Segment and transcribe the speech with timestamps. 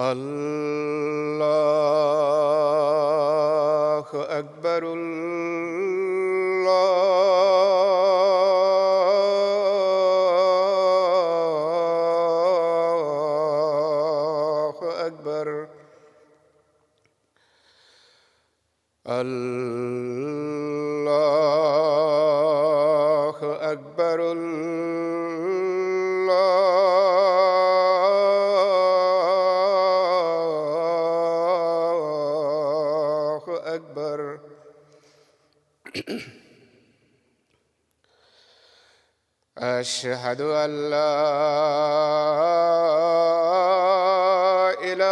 [0.00, 1.49] Allah.
[39.90, 41.18] واشهد أن لا
[44.86, 45.10] إله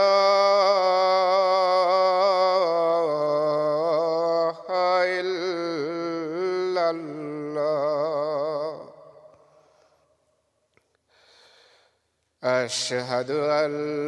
[5.19, 7.59] إلا الله.
[12.45, 14.08] أشهد أن لا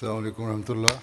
[0.00, 0.96] السلام عليكم ورحمة الله.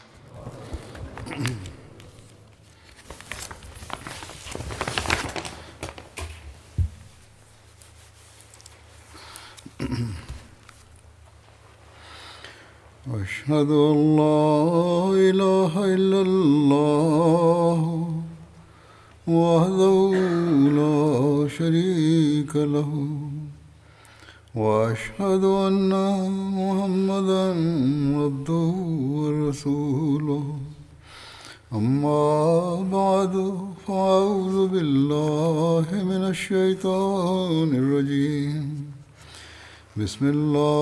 [13.22, 14.50] أشهد أن لا
[15.29, 16.97] إله إلا الله
[40.17, 40.77] بسم الله.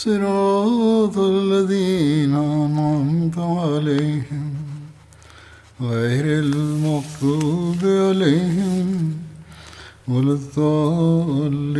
[0.00, 4.54] صراط الذين أنعمت عليهم
[5.80, 9.16] غير المغضوب عليهم
[10.08, 11.76] ولا الضالين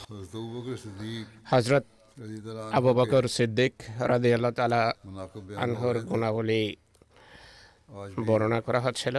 [0.00, 1.84] حضرت أبو بكر الصديق হজরত
[2.18, 3.74] رضي الله আবু عنه বকর সিদ্দিক
[4.10, 6.83] রাদি আল্লাহ তালা مناقب بیان আনহর গুণাবলী آج بھی
[8.27, 9.15] বর্ণনা করা হচ্ছিল।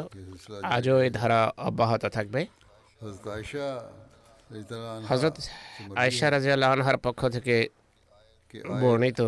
[0.77, 2.41] আজও এই ধারা অব্যাহত থাকবে।
[5.11, 5.37] হজরত
[6.03, 7.57] আয়সা রাজি আনহার পক্ষ থেকে
[8.83, 9.21] বর্ণিত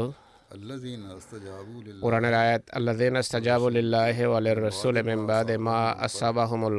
[2.03, 6.79] কোরআনের আয়াত আল্লাহ আস্তাজাবুল্লাহ আলের রসুল মেম্বাদ মা আসাবাহমুল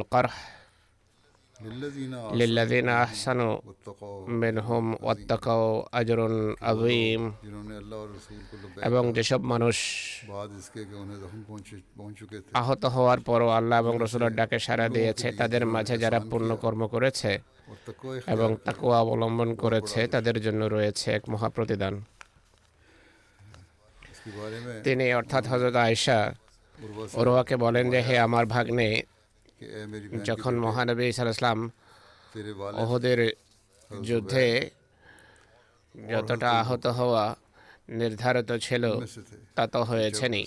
[2.40, 3.54] للذين أحسنوا
[4.42, 6.20] منهم واتقوا أجر
[6.70, 7.22] عظيم.
[8.88, 9.76] এবং যেসব মানুষ
[12.60, 17.38] আহত হওয়ার পরও আল্লাহ এবং রসুলের ডাকে সাড়া দিয়েছে। তাদের মাঝে যারা পূর্ণ কর্ম করেছে
[18.26, 21.94] এবং তাকুয়া অবলম্বন করেছে তাদের জন্য রয়েছে এক মহাপ্রতিদান।
[24.84, 26.34] তিনি অর্থাৎ হজরত আয়েশা
[27.14, 29.02] ওরোয়াকে বলেন যে হে আমার ভাগ্নে
[30.24, 31.60] যখন মহানবী সালাম
[32.82, 33.20] ওহদের
[34.02, 34.46] যুদ্ধে
[35.94, 37.24] যতটা আহত হওয়া
[38.00, 38.84] নির্ধারিত ছিল
[39.56, 40.42] তা তো হয়েছেনি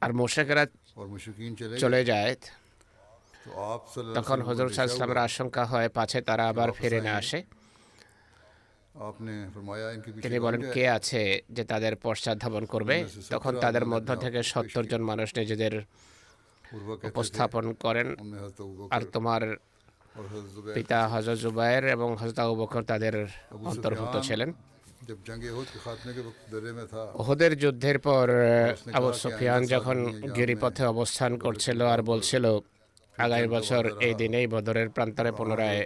[0.00, 0.64] আর মোশেকেরা
[1.82, 2.34] চলে যায়।
[4.16, 7.38] তখন হজরত সাল্লামের আশঙ্কা হয় পাছে তারা আবার ফিরে না আসে।
[10.22, 13.04] তিনি বলেন কে আছে যে তাদের পশ্চাদ্ধাবন করবে?
[13.30, 15.82] তখন তাদের মধ্য থেকে সত্তর জন মানুষ নিজেদের
[17.04, 18.16] উপস্থাপন করেন।
[18.90, 19.56] আর তোমার
[20.74, 24.52] পিতা হজরত জুবাইর এবং হজরত বকর তাদের অন্তর্ভুক্ত ছিলেন।
[27.14, 28.30] ওহদের যুদ্ধের পর
[28.92, 29.96] আবু সুফিয়ান যখন
[30.36, 32.58] গিরিপথে অবস্থান করছিল আর বলছিল
[33.18, 35.80] আগামী বছর এই দিনেই বদরের প্রান্তরে পুনরায়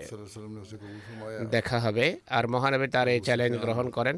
[1.55, 2.07] দেখা হবে।
[2.37, 4.17] আর মহানবী তার এই চ্যালেঞ্জ গ্রহণ করেন।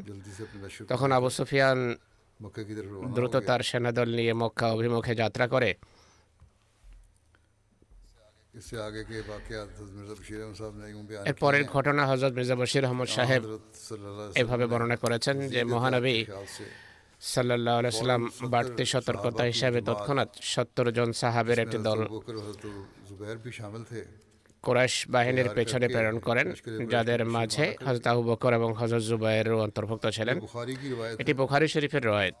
[0.89, 1.79] তখন আবু সুফিয়ান
[3.15, 5.69] দ্রুত তার সেনাদল নিয়ে মক্কা অভিমুখে যাত্রা করে।
[11.29, 13.41] এরপরের ঘটনা হজরত মির্জা বশির আহমদ সাহেব
[14.41, 16.17] এভাবে বর্ণনা করেছেন যে মহানবী
[17.21, 21.99] সাল্লাহ সাল্লাম বাড়তি সতর্কতা হিসাবে তৎক্ষণাৎ সত্তর জন সাহাবের একটি দল
[24.63, 26.47] কোরাইশ বাহিনীর পেছনে প্রেরণ করেন
[26.89, 30.37] যাদের মাঝে হজরত আবু বকর এবং হজরত জুবাইরও অন্তর্ভুক্ত ছিলেন।
[31.19, 32.35] এটি বুখারি শরীফের রয়েত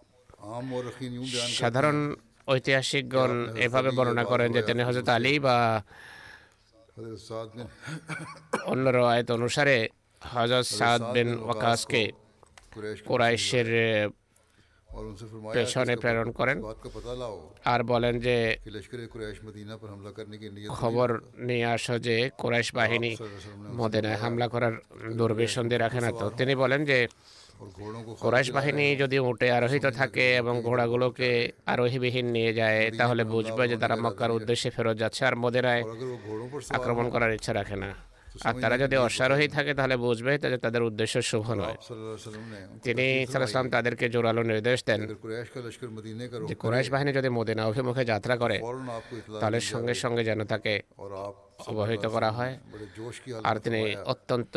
[1.59, 1.97] সাধারণ
[2.47, 5.57] ঐতিহাসিকগণ এভাবে বর্ণনা করেন যে তিনি হজরত আলী বা
[8.65, 9.77] অন্য রয়েত অনুসারে
[10.21, 12.03] হজরত সাদ বিন ওয়াকাসকে
[13.05, 13.69] কোরাইশের
[15.55, 16.57] পেছনে প্রেরণ করেন
[17.65, 18.35] আর বলেন যে
[20.75, 21.09] খবর
[21.47, 23.11] নিয়ে আসো যে কোরাইশ বাহিনী
[23.75, 24.73] মদিনায় হামলা করার
[25.17, 26.97] দুর্বেশন্দে রাখে না তো তিনি বলেন যে
[28.21, 31.29] কোরাইশ বাহিনী যদি উঠে আরোহিত থাকে এবং ঘোড়াগুলোকে
[31.65, 35.83] আরোহীবিহীন নিয়ে যায় তাহলে বুঝবে যে তারা মক্কার উদ্দেশ্যে ফেরত যাচ্ছে আর মদিনায়
[36.69, 37.89] আক্রমণ করার ইচ্ছা রাখে না
[38.45, 41.77] আর তারা যদি অশ্বারোহী থাকে তাহলে বুঝবে যে তাদের উদ্দেশ্য শুভ নয়।
[42.83, 45.01] তিনি সালাম তাদেরকে জোরালো নির্দেশ দেন
[46.49, 48.57] যে কোরাইশ বাহিনী যদি মদিনা অভিমুখে যাত্রা করে
[49.41, 50.73] তাহলে সঙ্গে সঙ্গে যেন তাকে
[51.71, 52.53] অবহিত করা হয়।
[53.43, 53.81] আর তিনি
[54.13, 54.55] অত্যন্ত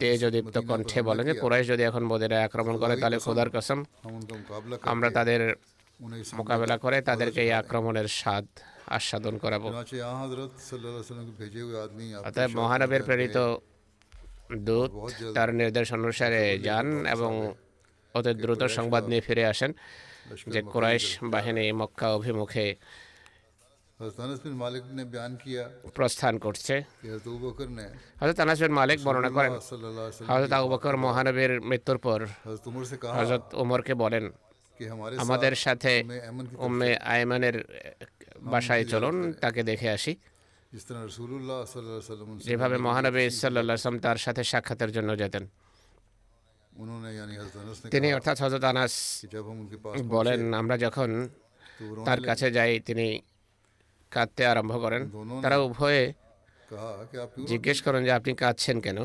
[0.00, 3.84] তেজদীপ্ত কণ্ঠে বলেন যে কোরাইশ যদি এখন মদিনায় আক্রমণ করে তাহলে খোদার কসম
[4.82, 5.54] আমরা তাদের
[6.34, 8.46] মোকাবেলা করে তাদেরকে এই আক্রমণের স্বাদ
[8.96, 9.68] আস্বাদন করাবো।
[12.28, 13.36] অতএব মহানবের প্রেরিত
[14.66, 14.90] দূত
[15.36, 17.32] তার নির্দেশ অনুসারে যান এবং
[18.14, 19.70] অতি দ্রুত সংবাদ নিয়ে ফিরে আসেন
[20.52, 22.66] যে কুরাইশ বাহিনী মক্কা অভিমুখে
[25.98, 26.74] প্রস্থান করছে।
[28.20, 29.52] হজরত আনাস বিন মালিক বর্ণনা করেন।
[30.32, 32.20] হজরত আবু বকর মহানবীর মৃত্যুর পর
[33.18, 34.24] হজরত উমরকে বলেন
[35.24, 35.92] আমাদের সাথে
[36.66, 37.56] উম্মে আয়মানের
[38.52, 40.16] বাসায় চলুন তাকে দেখে আসি।
[42.38, 45.44] যেভাবে মহানবী সাল্লাহ তার সাথে সাক্ষাতের জন্য যেতেন।
[47.90, 48.92] তিনি অর্থাৎ হজরত আনাস
[50.14, 51.10] বলেন আমরা যখন
[52.06, 53.06] তার কাছে যাই তিনি
[54.10, 55.02] কাঁদতে আরম্ভ করেন।
[55.42, 56.12] তারা উভয়ে
[57.46, 58.98] জিজ্ঞেস করেন যে আপনি কাঁদছেন কেন?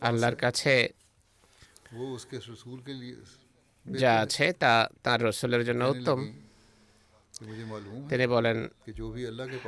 [0.00, 0.72] আল্লাহর কাছে
[3.86, 4.72] যা আছে তা
[5.04, 6.18] তার রসুলের জন্য উত্তম
[8.10, 8.58] তিনি বলেন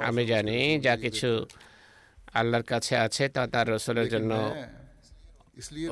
[0.09, 1.31] আমি জানি যা কিছু
[2.35, 4.33] আল্লাহর কাছে আছে তা তার রসুলের জন্য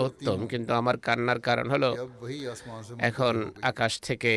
[0.07, 1.91] উত্তম কিন্তু আমার কান্নার কারণ হলো
[3.11, 4.35] এখন আকাশ থেকে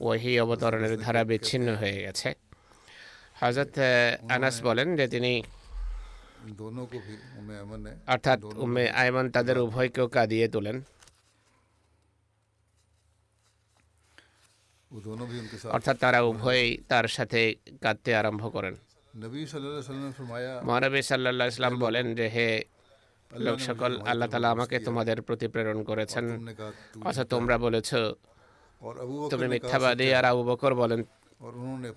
[0.00, 2.28] ওহি অবতরণের ধারা বিচ্ছিন্ন হয়ে গেছে
[3.40, 3.76] হজরত
[4.28, 5.32] আনাস বলেন যে তিনি
[8.08, 10.76] অর্থাৎ উম্মে আয়মান তাদের উভয়কেও কাঁদিয়ে তোলেন
[15.76, 18.74] অর্থাৎ তারা উভয়ই তার সাথে কাঁদতে আরম্ভ করেন।
[20.64, 22.48] মহানবী সাল্লা ইসলাম বলেন যে হে
[23.30, 26.24] লোক সকল আল্লাহ তালা আমাকে তোমাদের প্রতি প্রেরণ করেছেন।
[27.04, 27.90] অর্থাৎ তোমরা বলেছ
[29.30, 31.00] তুমি মিথ্যাবাদী আর আবু বকর বলেন।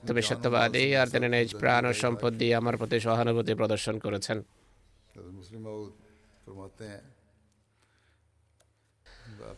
[0.07, 4.37] তুমি সত্যবাদী আর তিনি নিজ প্রাণ ও সম্পদ দিয়ে আমার প্রতি সহানুভূতি প্রদর্শন করেছেন।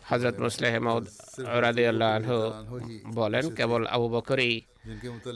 [0.09, 1.05] হজরত মুসলেহ মৌদ
[1.39, 2.11] রাজি আল্লাহ
[3.05, 4.61] বলেন কেবল আবু বকরই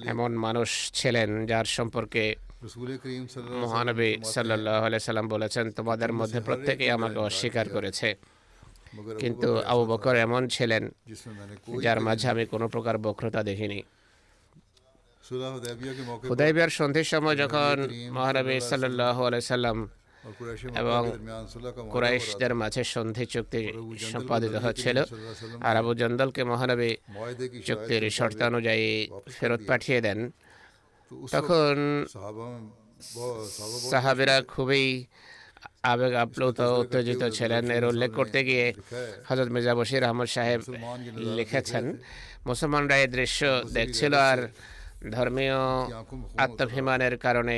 [0.06, 2.36] এমন মানুষ ছিলেন যার সম্পর্কে
[3.50, 8.16] মহানবী সাল্লাহ সাল্লাম বলেছেন তোমাদের মধ্যে প্রত্যেকেই আমাকে অস্বীকার করেছে।
[9.20, 10.92] কিন্তু আবু বকর এমন ছিলেন
[11.82, 13.84] যার মাঝে আমি কোনো প্রকার বক্রতা দেখিনি।
[16.30, 17.76] হুদাইবিয়ার সন্ধির সময় যখন
[18.12, 19.90] মহানবী সাল্লাহ আলাই সাল্লাম
[20.82, 21.02] এবং
[21.94, 23.62] কোরাইশদের মাঝে সন্ধি চুক্তি
[24.12, 24.98] সম্পাদিত হচ্ছিল।
[25.68, 26.92] আর আবু জন্দলকে মহানবী
[27.68, 28.90] চুক্তির শর্তানুযায়ী
[29.36, 30.20] ফেরত পাঠিয়ে দেন।
[31.36, 31.76] তখন
[33.92, 34.86] সাহাবিরা খুবই
[35.92, 38.66] আবেগ আপ্লুত উত্তেজিত ছিলেন। এর উল্লেখ করতে গিয়ে
[39.28, 40.62] হজরত মির্জা বশির আহমদ সাহেব
[41.38, 41.86] লিখেছেন
[42.48, 43.42] মুসলমানরা এই দৃশ্য
[43.78, 44.40] দেখছিল আর
[45.16, 45.60] ধর্মীয়
[46.44, 47.58] আত্মাভিমানের কারণে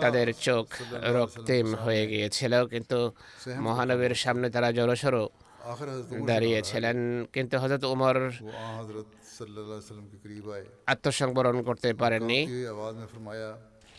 [0.00, 0.66] তাদের চোখ
[1.02, 3.12] রক্তিম হয়ে গিয়েছিল কিন্তু
[3.60, 5.28] মহানবীর সামনে তারা জলসরো
[6.26, 8.16] দাঁড়িয়েছিলেন। কিন্তু হজরত উমর
[10.86, 12.40] আত্মসংবরণ করতে পারেননি।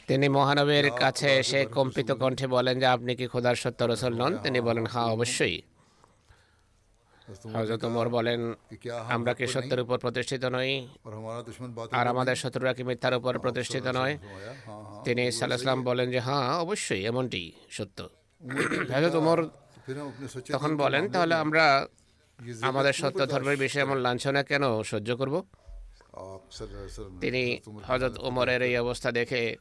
[0.08, 4.38] তিনি মহানবীর কাছে এসে কম্পিত কণ্ঠে বলেন যে আপনি কি খোদার সত্য রসল নন?
[4.38, 5.62] তিনি বলেন হ্যাঁ অবশ্যই।
[7.53, 8.53] হজরত ওমর বলেন
[9.08, 10.88] আমরা কি সত্যের উপর প্রতিষ্ঠিত নই
[11.91, 14.17] আর আমাদের শত্রুরা কি মিথ্যার উপর প্রতিষ্ঠিত নয়?
[15.03, 18.10] তিনি সাল্লাহাম বলেন যে হ্যাঁ অবশ্যই এমনটি সত্য।
[18.96, 19.48] হজরত ওমর
[20.51, 21.88] তখন বলেন তাহলে আমরা
[22.62, 25.44] আমাদের সত্য ধর্মের বিষয়ে এমন লাঞ্ছনা কেন সহ্য করব?
[27.22, 29.55] তিনি হজরত ওমরের এই অবস্থা দেখে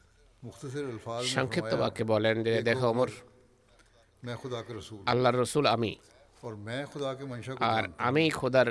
[1.25, 3.07] সংক্ষিপ্ত বাক্যে বলেন যে দেখো ওমর
[5.05, 5.95] আল্লাহর রসুল আমি।
[7.69, 8.69] আর আমি খোদার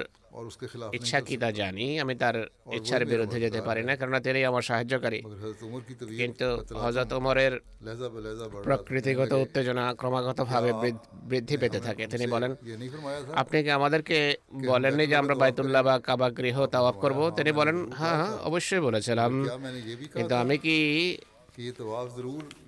[0.93, 2.37] ইচ্ছা কি তা জানি আমি তার
[2.79, 5.21] ইচ্ছার বিরুদ্ধে যেতে পারি না কারণ তিনি আমার সাহায্যকারী
[6.21, 6.47] কিন্তু
[6.83, 7.55] হজরত ওমরের
[8.67, 10.71] প্রকৃতিগত উত্তেজনা ক্রমাগত ভাবে
[11.31, 12.53] বৃদ্ধি পেতে থাকে তিনি বলেন
[13.35, 14.19] আপনি কি আমাদেরকে
[14.67, 19.31] বলেননি যে আমরা বাইতুল্লাহ বা কাবা গৃহ তাওয়াফ করব তিনি বলেন হ্যাঁ হ্যাঁ অবশ্যই বলেছিলাম
[20.15, 20.77] কিন্তু আমি কি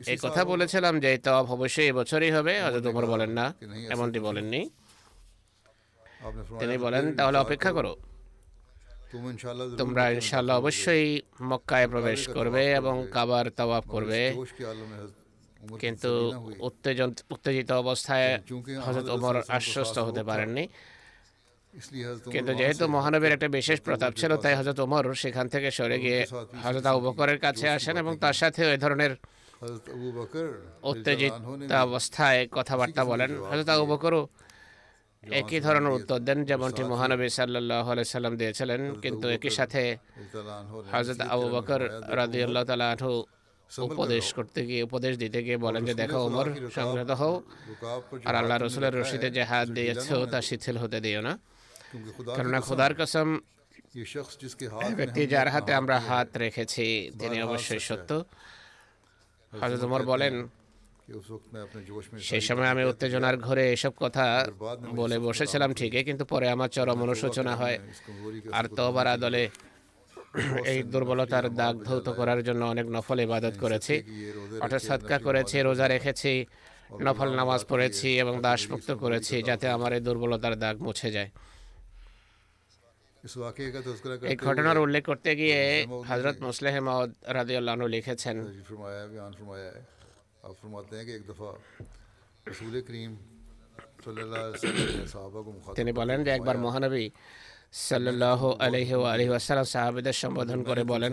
[0.06, 3.46] এই কথা বলেছিলাম যে তওয়াফ অবশ্যই এবছরই হবে হজরত ওমর বলেন না
[3.92, 4.60] এমনটি বলেননি
[6.61, 7.92] তিনি বলেন তাহলে অপেক্ষা করো।
[9.78, 11.06] তোমরা ইনশাল্লাহ অবশ্যই
[11.50, 14.20] মক্কায় প্রবেশ করবে এবং কাবার তাওয়াব করবে।
[15.82, 16.11] কিন্তু
[16.68, 18.28] উত্তেজন উত্তেজিত অবস্থায়
[18.85, 20.64] হজরত ওমর আশ্বস্ত হতে পারেননি।
[22.32, 26.20] কিন্তু যেহেতু মহানবীর একটা বিশেষ প্রতাপ ছিল তাই হজরত ওমর সেখান থেকে সরে গিয়ে
[26.64, 29.12] হজরত আবু বকরের কাছে আসেন এবং তার সাথে ওই ধরনের
[30.90, 31.32] উত্তেজিত
[31.87, 34.23] অবস্থায় কথাবার্তা বলেন। হজরত আবু বকরও
[35.30, 39.97] একই ধরনের উত্তর দেন যেমনটি মহানবী সাল্লাহ সাল্লাম দিয়েছিলেন কিন্তু একই সাথে
[40.92, 41.80] হজরত আবু বকর
[42.16, 43.25] রাজিউল্লাহ তালা আঠু
[43.78, 47.42] উপদেশ করতে গিয়ে উপদেশ দিতে গিয়ে বলেন যে দেখো ওমর সংহত হও।
[48.25, 51.38] আর আল্লাহ রসুলের রশিদে যে হাত দিয়েছ তা শিথিল হতে দিও না।
[52.37, 53.28] কেননা খোদার কসম
[54.97, 58.11] ব্যক্তি যার হাতে আমরা হাত রেখেছি তিনি অবশ্যই সত্য।
[59.61, 60.49] হজরত ওমর বলেন
[62.28, 64.26] সেই সময় আমি উত্তেজনার ঘরে এসব কথা
[65.00, 67.76] বলে বসেছিলাম ঠিকই, কিন্তু পরে আমার চরম অনুশোচনা হয়।
[68.58, 69.44] আর তোবার আদলে
[70.72, 73.94] এই দুর্বলতার দাগ ধৌত করার জন্য অনেক নফল ইবাদত করেছি।
[74.64, 76.32] অর্থাৎ সৎকার করেছি, রোজা রেখেছি,
[77.06, 81.30] নফল নামাজ পড়েছি এবং দাসমুক্ত করেছি যাতে আমার এই দুর্বলতার দাগ মুছে যায়।
[84.30, 85.60] এই ঘটনার উল্লেখ করতে গিয়ে
[86.10, 88.36] হজরত মুসলেহ মহদ রাজিউল্লাহ লিখেছেন
[95.74, 97.10] তিনি বলেন যে একবার মহানবী
[97.72, 101.12] সাল্লাহ আলহি আলহি আসালাম সাহাবিদের সম্বোধন করে বলেন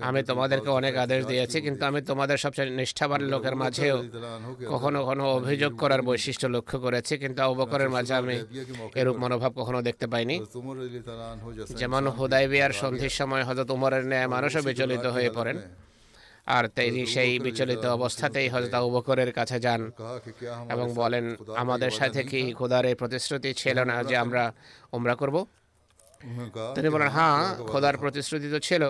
[0.00, 3.96] আমি তোমাদেরকে অনেক আদেশ দিয়েছি কিন্তু আমি তোমাদের সবচেয়ে নিষ্ঠাবান লোকের মাঝেও
[4.72, 8.36] কখনো কখনো অভিযোগ করার বৈশিষ্ট্য লক্ষ্য করেছি কিন্তু অবকরের মাঝে আমি
[8.94, 10.36] এরূপ মনোভাব কখনো দেখতে পাইনি।
[11.80, 15.56] যেমন হুদাইবিয়ার সন্ধির সময় হজরত উমরের ন্যায় মানুষও বিচলিত হয়ে পড়েন।
[16.46, 19.82] আর তিনি সেই বিচলিত অবস্থাতেই হজরত আবু বকরের কাছে যান।
[20.70, 21.24] এবং বলেন
[21.56, 24.52] আমাদের সাথে কি খোদার এই প্রতিশ্রুতি ছিল না যে আমরা
[24.92, 25.36] উমরা করব?
[26.74, 27.40] তিনি বলেন হ্যাঁ
[27.72, 28.82] খোদার প্রতিশ্রুতি তো ছিল।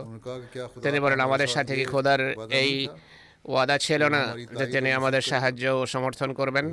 [0.83, 2.21] তিনি বলেন আমাদের সাথে কি খোদার
[2.51, 2.89] এই
[3.45, 4.23] ওয়াদা ছিল না
[4.59, 6.67] যে তিনি আমাদের সাহায্য ও সমর্থন করবেন।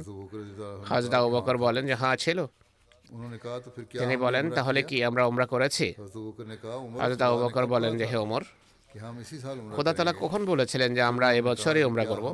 [0.90, 2.40] হজরত আবু বকর বলেন যে হ্যাঁ ছিল।
[4.02, 5.88] তিনি বলেন তাহলে কি আমরা উমরা করেছি?
[7.02, 8.44] হজরত আবু বকর বলেন যে হে ওমর
[9.76, 12.26] খোদা তালা কখন বলেছিলেন যে আমরা এবছরই উমরা করব?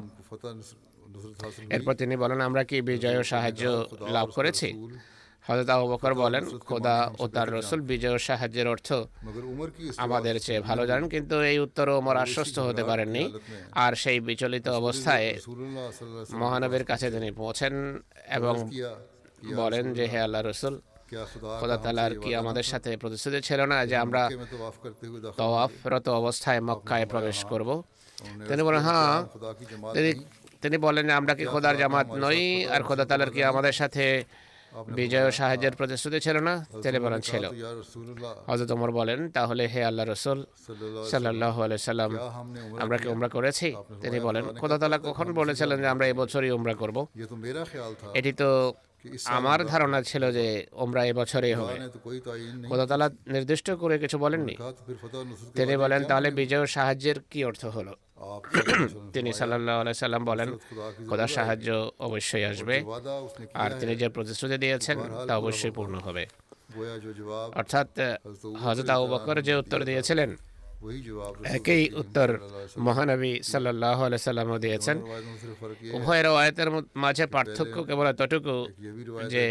[1.69, 3.63] এরপর তিনি বলেন আমরা কি বিজয় সাহায্য
[4.09, 4.67] লাভ করেছি?
[5.47, 8.93] হজরত আবু বকর বলেন খোদা ও তার রসুল বিজয় ও সাহায্যের অর্থ
[9.97, 11.09] আমাদের চেয়ে ভালো জানেন?
[11.09, 13.23] কিন্তু এই উত্তর ওমর আশ্বস্ত হতে পারেননি।
[13.71, 15.27] আর সেই বিচলিত অবস্থায়
[16.41, 17.73] মহানবীর কাছে তিনি পৌঁছেন
[18.37, 18.55] এবং
[19.55, 20.79] বলেন যে হে আল্লাহ রসুল
[21.59, 24.21] খোদা তালার কি আমাদের সাথে প্রতিশ্রুতি ছিল না যে আমরা
[25.39, 27.69] তওয়াফরত অবস্থায় মক্কায় প্রবেশ করব
[28.49, 29.15] তিনি বলেন হ্যাঁ
[29.95, 30.11] তিনি
[30.63, 34.05] তিনি বলেন আমরা কি খোদার জামাত নই আর খোদা তালার কি আমাদের সাথে
[34.91, 37.43] বিজয় সাহায্যের প্রতিশ্রুতি ছিল না তিনি বলেন ছিল
[38.49, 40.39] হজরত ওমর বলেন তাহলে হে আল্লাহ রসুল
[41.11, 42.11] সাল্লাহ সাল্লাম
[42.83, 43.67] আমরা কি উমরা করেছি
[44.01, 46.97] তিনি বলেন খোদা তালা কখন বলেছিলেন যে আমরা এবছরই উমরা করব
[48.19, 48.49] এটি তো
[49.25, 51.75] আমার ধারণা ছিল যে ওমরা এবছরে হবে।
[52.69, 54.55] খোদাতালা নির্দিষ্ট করে কিছু বলেননি।
[55.55, 57.95] তিনি বলেন তাহলে বিজয় সাহায্যের কি অর্থ হলো?
[59.13, 60.57] তিনি সাল্লাহ সাল্লাম বলেন
[61.09, 62.75] খোদার সাহায্য অবশ্যই আসবে।
[63.53, 66.27] আর তিনি যে প্রতিশ্রুতি দিয়েছেন তা অবশ্যই পূর্ণ হবে।
[67.55, 67.89] অর্থাৎ
[68.59, 70.35] হজরত আবু বকর যে উত্তর দিয়েছিলেন
[71.57, 72.29] একই উত্তর
[72.87, 74.97] মহানবী সাল্লাহ সাল্লামও দিয়েছেন।
[75.97, 76.69] উভয় রওয়ায়তের
[77.03, 78.55] মাঝে পার্থক্য কেবল এতটুকু
[79.33, 79.45] যে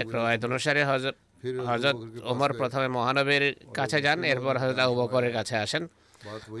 [0.00, 1.96] এক রওয়ায়ত অনুসারে হজরত
[2.32, 3.44] ওমর প্রথমে মহানবীর
[3.78, 5.82] কাছে যান, এরপর হজরত আবু বকরের কাছে আসেন।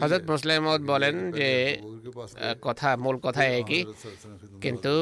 [0.02, 1.50] হজরত মুসলিমত বলেন যে
[2.66, 3.80] কথা, মূল কথা একই,
[4.64, 4.94] কিন্তু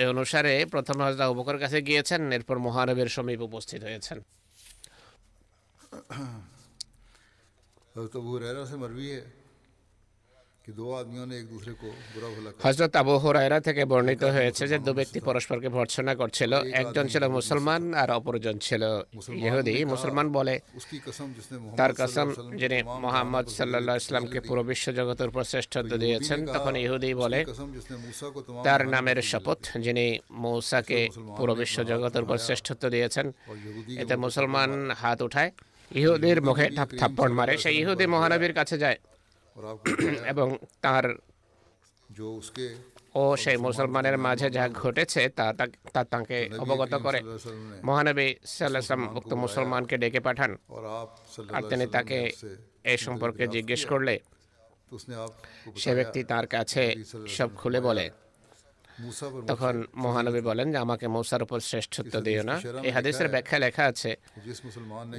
[0.00, 4.18] এই অনুসারে প্রথম হজরত আবু বকরের কাছে গিয়েছেন, এরপর মহানবীর সমীপ উপস্থিত হয়েছেন।
[12.64, 17.94] হজরত আবু হুরায়রা থেকে বর্ণিত হয়েছে যে দু ব্যক্তি পরস্পরকে ভর্সনা করছিল একজন ছিল মুসলমান
[17.94, 18.82] আর অপরজন ছিল
[19.46, 20.60] ইহুদি। মুসলমান বলে
[21.76, 23.48] তার কসম যিনি মোহাম্মদ
[23.96, 24.62] ইসলামকে পুরো
[25.28, 27.44] উপর শ্রেষ্ঠত্ব দিয়েছেন তখন ইহুদি বলে
[28.64, 33.32] তার নামের শপথ যিনি মৌসাকে পুরো বিশ্ব জগতের উপর শ্রেষ্ঠত্ব দিয়েছেন
[33.98, 35.50] এতে মুসলমান হাত উঠায়।
[35.94, 38.98] ইহুদের মুখে থাপ থাপ্পড় মারে। সেই ইহুদি মহানবীর কাছে যায়।
[40.26, 41.14] এবং তার
[43.14, 45.54] ও সেই মুসলমানের মাঝে যা ঘটেছে, তা
[45.92, 47.22] তা তাকে অবগত করে।
[47.84, 50.58] মহানবী সাল্লাম উক্ত মুসলমানকে ডেকে পাঠান।
[51.52, 52.32] আর তিনি তাকে
[52.84, 54.20] এ সম্পর্কে জিজ্ঞেস করলে,
[55.76, 56.94] সে ব্যক্তি তার কাছে
[57.28, 58.10] সব খুলে বলে।
[59.50, 62.56] তখন মহানবী বলেন যে আমাকে মৌসার উপর শ্রেষ্ঠত্ব দিও না।
[62.86, 64.10] এই হাদিসের ব্যাখ্যা লেখা আছে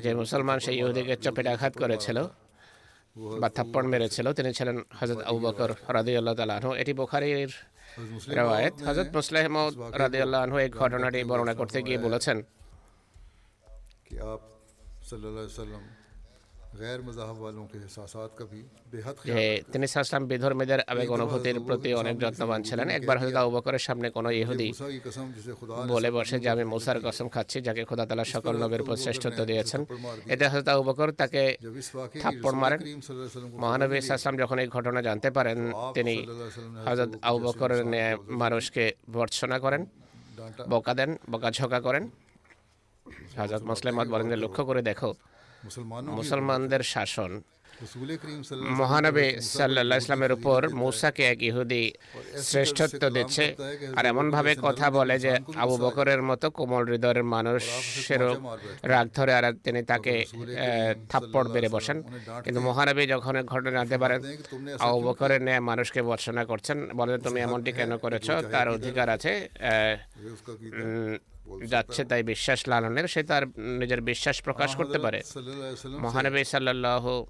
[0.04, 2.18] যে মুসলমান সেই ইহুদিকে চপেটে আঘাত করেছিল
[3.42, 7.52] বা থাপ্পড় মেরেছিল। তিনি ছিলেন হজরত আবু বকর রাদি আল্লাহ তালাহ এটি বোখারির
[8.38, 12.38] রেওয়ায়ত। হজরত মুসলাহমদ রাদি আল্লাহ এই ঘটনাটি বর্ণনা করতে গিয়ে বলেছেন।
[19.74, 24.30] তিনি সাসলাম বেধর্মীদের আবেগ অনুভূতির প্রতি অনেক যত্নবান ছিলেন একবার হজরত আবু বকরের সামনে কোনো
[24.38, 24.68] ইহুদি
[25.92, 29.82] বলে বসে যে আমি মুসার কসম খাচ্ছি যাকে খোদা তালা সকল নবীর উপর শ্রেষ্ঠত্ব দিয়েছেন
[30.34, 31.42] এতে হজরত আবু বকর তাকে
[32.24, 32.80] থাপ্পড় মারেন
[33.62, 35.58] মহানবী সাসলাম যখন এই ঘটনা জানতে পারেন
[35.96, 36.16] তিনি
[36.88, 37.82] হজরত আবু বকরের
[38.42, 38.84] মানুষকে
[39.16, 39.82] ভর্ৎসনা করেন
[40.70, 42.04] বকা দেন বকা ঝকা করেন
[43.38, 45.10] হজরত মুসলিমাত বলেন লক্ষ্য করে দেখো
[46.18, 47.32] মুসলমানদের শাসন।
[48.80, 51.84] মহানবী সাল্লাহ ইসলামের উপর মুসাকে এক ইহুদি
[52.50, 53.46] শ্রেষ্ঠত্ব দিচ্ছে।
[53.98, 55.32] আর এমনভাবে কথা বলে যে
[55.64, 58.32] আবু বকরের মতো কোমল হৃদয়ের মানুষেরও
[58.94, 60.14] রাগ ধরে আর তিনি তাকে
[61.12, 61.98] থাপ্পড় বেড়ে বসেন।
[62.44, 64.20] কিন্তু মহানবী যখন ঘটনা জানতে পারেন
[64.80, 68.28] আবু বকরের ন্যায় মানুষকে বর্ষনা করছেন। বলেন তুমি এমনটি কেন করেছ?
[68.54, 69.32] তার অধিকার আছে
[71.66, 75.22] যাচ্ছে তাই বিশ্বাস লালনের সে তার নিজের বিশ্বাস প্রকাশ করতে পারে।
[76.00, 77.24] মহানবী সাল্লাহ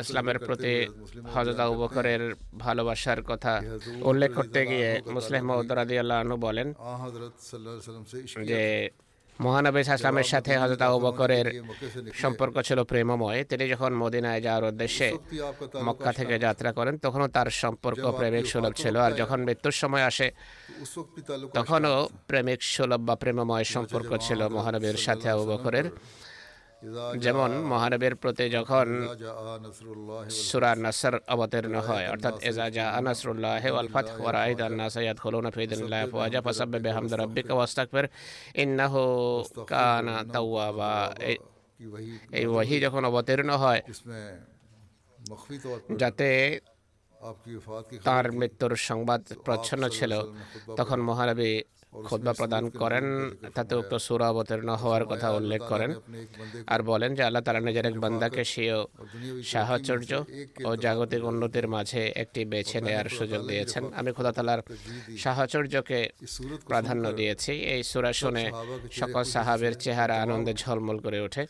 [0.00, 0.86] ইসলামের প্রতি
[1.34, 3.62] হজরত আবু বকরের ভালোবাসার কথা
[4.02, 6.74] উল্লেখ করতে গিয়ে মুসলিম মৌদরাদি আল্লাহ বলেন
[8.44, 8.90] যে
[9.44, 11.46] মহানবী সাহসালামের সাথে হজরত আবু বকরের
[12.14, 15.08] সম্পর্ক ছিল প্রেমময়। তিনি যখন মদিনায় যাওয়ার উদ্দেশ্যে
[15.86, 20.26] মক্কা থেকে যাত্রা করেন তখনও তার সম্পর্ক প্রেমিক সুলভ ছিল। আর যখন মৃত্যুর সময় আসে
[21.54, 25.86] তখনও প্রেমিক সুলভ বা প্রেমময় সম্পর্ক ছিল মহানবীর সাথে আবু বকরের।
[27.18, 28.86] যেমন মহানবের প্রতি যখন
[30.40, 35.62] সুরা নাসর অবতীর্ণ হয় অর্থাৎ এজা জা আনাসরুল্লাহ ওয়াল ফাতহ ওয়া রাআইত আন-নাস ইয়াদখুলুনা ফি
[35.66, 38.06] দীনিল্লাহ আফওয়াজা ফাসাব্বিহ বিহামদি রাব্বিকা ওয়াস্তাগফির
[38.56, 39.02] ইন্নাহু
[39.66, 40.94] কানা তাওয়াবা
[42.38, 43.80] এই ওয়াহি যখন অবতীর্ণ হয়
[46.00, 46.28] যাতে
[48.06, 50.12] তার মৃত্যুর সংবাদ প্রচ্ছন্ন ছিল
[50.76, 51.50] তখন মহানবী
[52.08, 53.06] খোদবা প্রদান করেন,
[53.56, 55.90] তাতে উক্ত সুরা অবতীর্ণ হওয়ার কথা উল্লেখ করেন
[56.72, 58.80] আর বলেন যে আল্লাহ তালা নিজের এক বান্দাকে সেও
[59.52, 60.10] সাহচর্য
[60.68, 64.60] ও জাগতিক উন্নতির মাঝে একটি বেছে নেয়ার সুযোগ দিয়েছেন। আমি খোদা তালার
[65.22, 66.00] সাহচর্যকে
[66.70, 68.44] প্রাধান্য দিয়েছি। এই সুরা শুনে
[69.00, 71.44] সকল সাহাবের চেহারা আনন্দে ঝলমল করে ওঠে।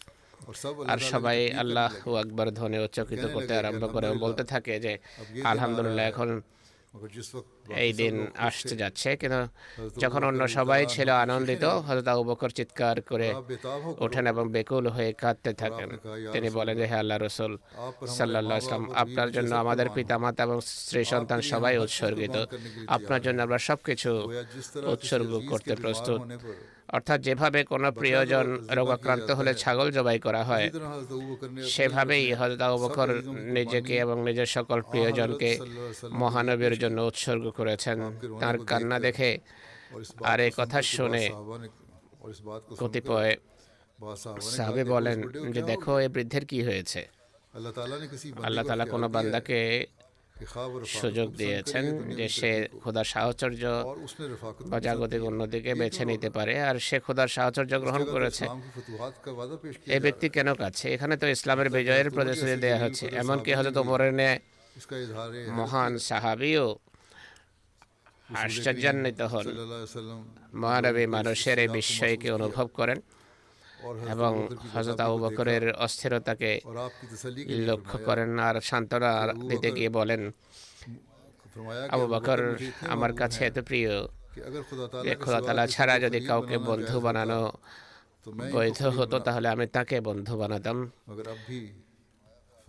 [0.92, 1.90] আর সবাই আল্লাহ
[2.22, 4.92] আকবর ধ্বনি উচ্চকিত করতে আরম্ভ করে বলতে থাকে যে,
[5.52, 6.28] আলহামদুলিল্লাহ, এখন
[7.82, 8.14] এই দিন
[8.48, 9.40] আসতে যাচ্ছে কিন্তু
[10.02, 13.28] যখন অন্য সবাই ছিল আনন্দিত হজরত আবু বকর চিৎকার করে
[14.04, 15.88] ওঠেন এবং বেকুল হয়ে কাঁদতে থাকেন
[16.32, 17.52] তিনি বলেন হে আল্লাহ রসুল
[18.16, 22.36] সাল্লাহ ইসলাম আপনার জন্য আমাদের পিতামাতা এবং স্ত্রী সন্তান সবাই উৎসর্গিত
[22.96, 24.10] আপনার জন্য আমরা সব কিছু
[24.92, 26.20] উৎসর্গ করতে প্রস্তুত
[26.88, 28.46] অর্থাৎ যেভাবে কোনো প্রিয়জন
[28.78, 30.66] রোগাক্রান্ত হলে ছাগল জবাই করা হয়
[31.68, 33.08] সেভাবেই হজরত বকর
[33.56, 35.50] নিজেকে এবং নিজের সকল প্রিয়জনকে
[36.12, 37.98] মহানবীর জন্য উৎসর্গ করেছেন।
[38.40, 39.30] তার কান্না দেখে
[40.24, 41.24] আর এই কথা শুনে
[42.78, 43.32] কতিপয়
[44.56, 45.18] সাহাবে বলেন
[45.54, 47.00] যে দেখো এই বৃদ্ধের কি হয়েছে?
[48.46, 49.60] আল্লাহ তালা কোনো বান্দাকে
[50.86, 51.84] সুযোগ দিয়েছেন
[52.18, 53.62] যে সে খোদার সাহচর্য
[54.86, 58.44] জাগতিক অন্যদিকে বেছে নিতে পারে আর সে খোদার সাহচর্য গ্রহণ করেছে।
[59.96, 60.86] এ ব্যক্তি কেন কাছে?
[60.94, 64.12] এখানে তো ইসলামের বিজয়ের প্রতিশ্রুতি দেওয়া হচ্ছে। এমনকি হয়তো হজরত ওমরের
[65.58, 66.66] মহান সাহাবিও
[68.42, 69.46] আশ্চর্যান্বিত হন।
[70.62, 72.98] মহানবী মানুষের এই বিস্ময়কে অনুভব করেন।
[74.10, 74.32] এবং
[74.74, 76.60] হজরত আবু বকরের অস্থিরতাকে
[77.68, 79.10] লক্ষ্য করেন আর সান্ত্বনা
[79.48, 80.22] দিতে গিয়ে বলেন
[81.90, 82.40] আবু বকর
[82.88, 83.90] আমার কাছে এত প্রিয়
[85.20, 87.52] খোদা তালা ছাড়া যদি কাউকে বন্ধু বানানো
[88.52, 90.78] বৈধ হতো তাহলে আমি তাকে বন্ধু বানাতাম।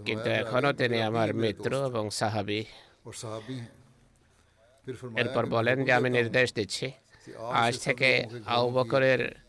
[0.05, 2.65] কিন্তু এখনও তিনি আমার মিত্র এবং সাহাবি।
[5.17, 6.91] এরপর বলেন যে আমি নির্দেশ দিচ্ছি
[7.63, 8.09] আজ থেকে
[8.45, 9.46] আবু বকরের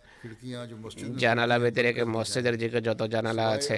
[1.19, 3.77] জানালা ভেতরে রেখে মসজিদের দিকে যত জানালা আছে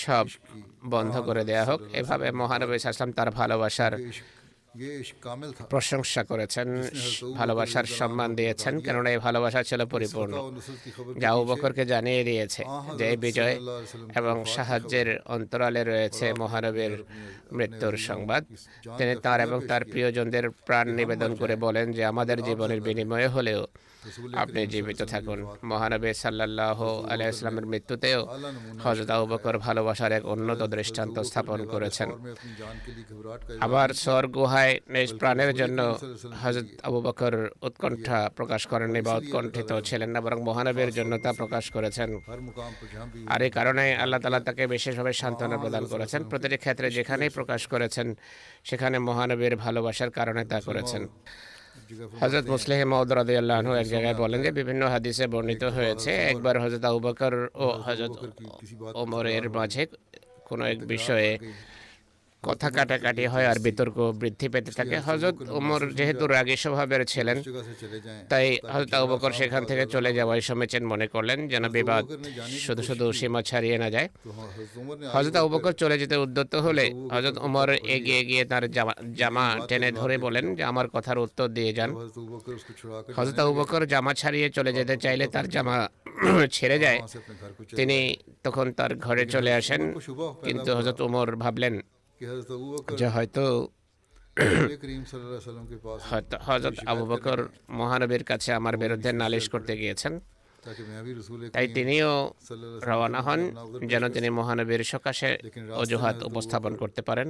[0.00, 0.26] সব
[0.84, 3.92] বন্ধ করে দেয়া হোক এভাবে মহানবী সাসলাম তার ভালোবাসার
[5.70, 6.68] প্রশংসা করেছেন
[7.34, 10.34] ভালোবাসার সম্মান দিয়েছেন কেননা এই ভালোবাসা ছিল পরিপূর্ণ।
[11.18, 12.62] যা উপকরকে জানিয়ে দিয়েছে
[12.98, 13.54] যে বিজয়
[14.16, 16.92] এবং সাহায্যের অন্তরালে রয়েছে মহানবের
[17.52, 18.42] মৃত্যুর সংবাদ।
[18.98, 23.66] তিনি তার এবং তার প্রিয়জনদের প্রাণ নিবেদন করে বলেন যে আমাদের জীবনের বিনিময়ে হলেও
[24.42, 25.38] আপনি জীবিত থাকুন।
[25.70, 26.78] মহানবী সাল্লাহ
[27.12, 28.20] আলাইসলামের মৃত্যুতেও
[28.84, 32.08] হজরত আবু বকর ভালোবাসার এক উন্নত দৃষ্টান্ত স্থাপন করেছেন।
[33.66, 35.78] আবার সর গুহায় নিজ প্রাণের জন্য
[36.42, 37.34] হজরত আবু বকর
[37.66, 42.10] উৎকণ্ঠা প্রকাশ করেননি বা উৎকণ্ঠিত ছিলেন না, বরং মহানবীর জন্য তা প্রকাশ করেছেন।
[43.32, 48.06] আর এই কারণে আল্লাহ তালা তাকে বিশেষভাবে সান্ত্বনা প্রদান করেছেন। প্রতিটি ক্ষেত্রে যেখানেই প্রকাশ করেছেন,
[48.68, 51.02] সেখানে মহানবীর ভালোবাসার কারণে তা করেছেন।
[52.22, 56.84] হজরত মুসলিহ মৌদ রাদিয়াল্লাহু আনহু এক জায়গায় বলেন যে বিভিন্ন হাদিসে বর্ণিত হয়েছে একবার হজরত
[56.84, 58.14] আবু বকর ও হজরত
[58.94, 59.82] ওমরের মাঝে
[60.44, 61.30] কোনো এক বিষয়ে
[62.42, 67.36] কথা কাটাকাটি হয় আর বিতর্ক বৃদ্ধি পেতে থাকে হজরত ওমর যেহেতু রাগী স্বভাবের ছিলেন
[68.30, 72.02] তাই হজরত আবু বকর সেখান থেকে চলে যাওয়ায় সমীচীন মনে করলেন যেন বিবাদ
[72.58, 74.08] শুধু শুধু সীমা ছাড়িয়ে না যায়
[75.14, 78.64] হজরত আবু বকর চলে যেতে উদ্যত হলে হজরত ওমর এগিয়ে গিয়ে তার
[79.14, 81.90] জামা টেনে ধরে বলেন যে আমার কথার উত্তর দিয়ে যান
[83.16, 85.76] হজরত আবু বকর জামা ছাড়িয়ে চলে যেতে চাইলে তার জামা
[86.52, 86.98] ছেড়ে যায়
[87.78, 87.98] তিনি
[88.44, 89.80] তখন তার ঘরে চলে আসেন
[90.42, 91.74] কিন্তু হজরত ওমর ভাবলেন
[92.98, 93.44] যে হয়তো
[96.46, 97.38] হজরত আবু বকর
[97.70, 100.12] মহানবীর কাছে আমার বিরুদ্ধে নালিশ করতে গিয়েছেন
[101.54, 102.12] তাই তিনিও
[102.82, 103.40] রওনা হন
[103.88, 105.28] যেন তিনি মহানবীর সকাশে
[105.74, 107.28] অজুহাত উপস্থাপন করতে পারেন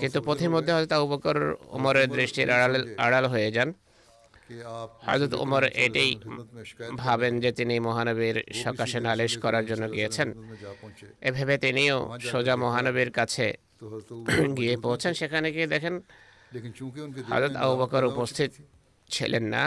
[0.00, 1.36] কিন্তু পথে মধ্যে হয়তো আবু বকর
[1.68, 3.68] ওমরের দৃষ্টির আড়াল আড়াল হয়ে যান
[5.06, 6.10] হজরত উমর এটাই
[6.96, 10.28] ভাবেন যে তিনি মহানবীর সকাশে নালিশ করার জন্য গিয়েছেন
[11.20, 11.96] এভাবে তিনিও
[12.30, 13.46] সোজা মহানবীর কাছে
[14.58, 15.94] গিয়ে পৌঁছান সেখানে গিয়ে দেখেন
[17.30, 18.50] হজরত আবু বকর উপস্থিত
[19.10, 19.64] ছিলেন না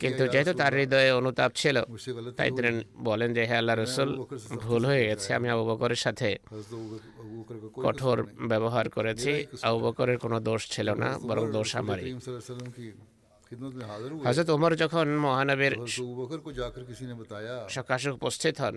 [0.00, 1.76] কিন্তু যেহেতু তার হৃদয়ে অনুতাপ ছিল
[2.38, 2.70] তাই তিনি
[3.08, 4.10] বলেন। যে হ্যাঁ আল্লাহ রসুল
[4.64, 6.28] ভুল হয়ে গেছে আমি আবু বকরের সাথে
[7.86, 12.04] কঠোর ব্যবহার করেছি আবু বকরের কোনো দোষ ছিল না বরং দোষ আমারই।
[14.26, 15.72] হজরত ওমর যখন মহানবের
[17.68, 18.76] সকাশে উপস্থিত হন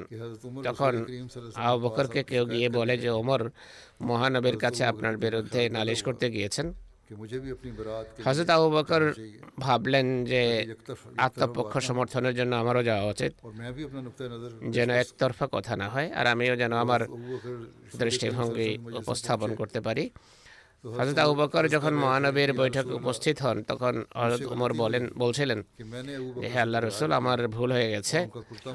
[0.63, 0.93] তখন
[1.59, 3.41] আবু বকরকে কেউ গিয়ে বলে যে ওমর
[4.01, 6.67] মহানবের কাছে আপনার বিরুদ্ধে নালিশ করতে গিয়েছেন
[8.25, 9.01] হজরত আবু বকর
[9.59, 10.41] ভাবলেন যে
[11.17, 13.31] আত্মপক্ষ সমর্থনের জন্য আমারও যাওয়া উচিত
[14.75, 17.01] যেন একতরফা কথা না হয় আর আমিও যেন আমার
[17.99, 20.03] দৃষ্টিভঙ্গি উপস্থাপন করতে পারি
[20.83, 25.59] হজরত আবু বকর যখন মহানবীর বৈঠকে উপস্থিত হন, তখন হজরত উমর বলেন, বলছিলেন,
[26.51, 28.17] হে আল্লাহ রসুল, আমার ভুল হয়ে গেছে।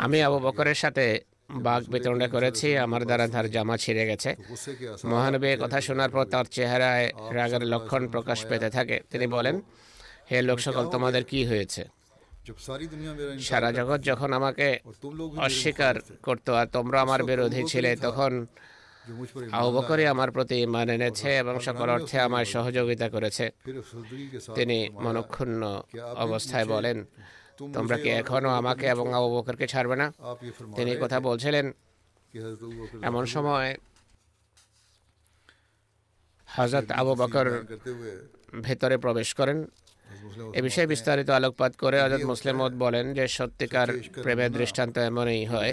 [0.05, 1.05] আমি আবু বকরের সাথে
[1.67, 4.31] বাঘ বিতরণটা করেছি, আমার দ্বারা তার জামা ছিঁড়ে গেছে।
[5.13, 7.07] মহানবীর কথা শোনার পর তার চেহারায়
[7.39, 9.57] রাগের লক্ষণ প্রকাশ পেতে থাকে। তিনি বলেন,
[10.31, 11.83] হে লোক সকল, তোমাদের কি হয়েছে?
[13.49, 14.69] সারা জগৎ যখন আমাকে
[15.47, 15.95] অস্বীকার
[16.27, 18.33] করতো আর তোমরা আমার বিরোধী ছিলে, তখন
[19.53, 23.51] আবু বকরই আমার প্রতি ইমান এনেছে এবং সকল অর্থে আমার সহযোগিতা করেছে।
[24.55, 25.83] তিনি মনক্ষুণ্ণ
[26.17, 27.05] অবস্থায় বলেন
[27.75, 30.13] তোমরা কি এখনও আমাকে এবং আবু বকরকে ছাড়বে না?
[30.77, 31.73] তিনি কথা বলছিলেন।
[33.03, 33.77] এমন সময়
[36.47, 37.47] হজরত আবু বকর
[38.63, 39.59] ভেতরে প্রবেশ করেন।
[40.53, 43.89] এ বিষয়ে বিস্তারিত আলোকপাত করে হজরত মুসলিমত বলেন যে সত্যিকার
[44.23, 45.73] প্রেমের দৃষ্টান্ত এমনই হয়।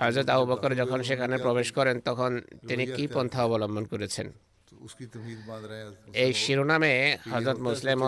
[0.00, 2.30] হজরত আবু বকর যখন সেখানে প্রবেশ করেন তখন
[2.68, 4.26] তিনি কি পন্থা অবলম্বন করেছেন?
[6.14, 6.92] এই শিরোনামে
[7.32, 7.98] হজরত মুসলিম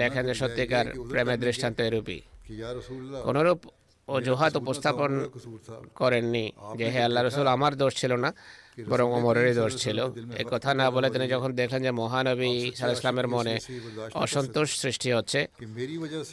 [0.00, 2.18] লেখেন সত্যিকার প্রেমের দৃষ্টান্ত এরূপী
[3.22, 3.58] কোনরূপ
[4.16, 5.10] অজুহাত উপস্থাপন
[6.00, 6.44] করেননি
[6.78, 8.30] যে হে আল্লাহ রসুল আমার দোষ ছিল না
[8.90, 9.98] বরং অমরেরই দোষ ছিল।
[10.42, 13.54] এ কথা না বলে তিনি যখন দেখলেন যে মহানবী সাল ইসলামের মনে
[14.24, 15.40] অসন্তোষ সৃষ্টি হচ্ছে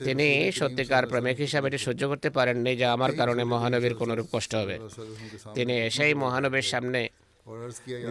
[0.07, 0.27] তিনি
[0.59, 4.75] সত্যিকার প্রেমিক হিসাবে এটি সহ্য করতে পারেননি যে আমার কারণে মহানবীর কোনোরূপ কষ্ট হবে।
[5.53, 7.01] তিনি এসেই মহানবীর সামনে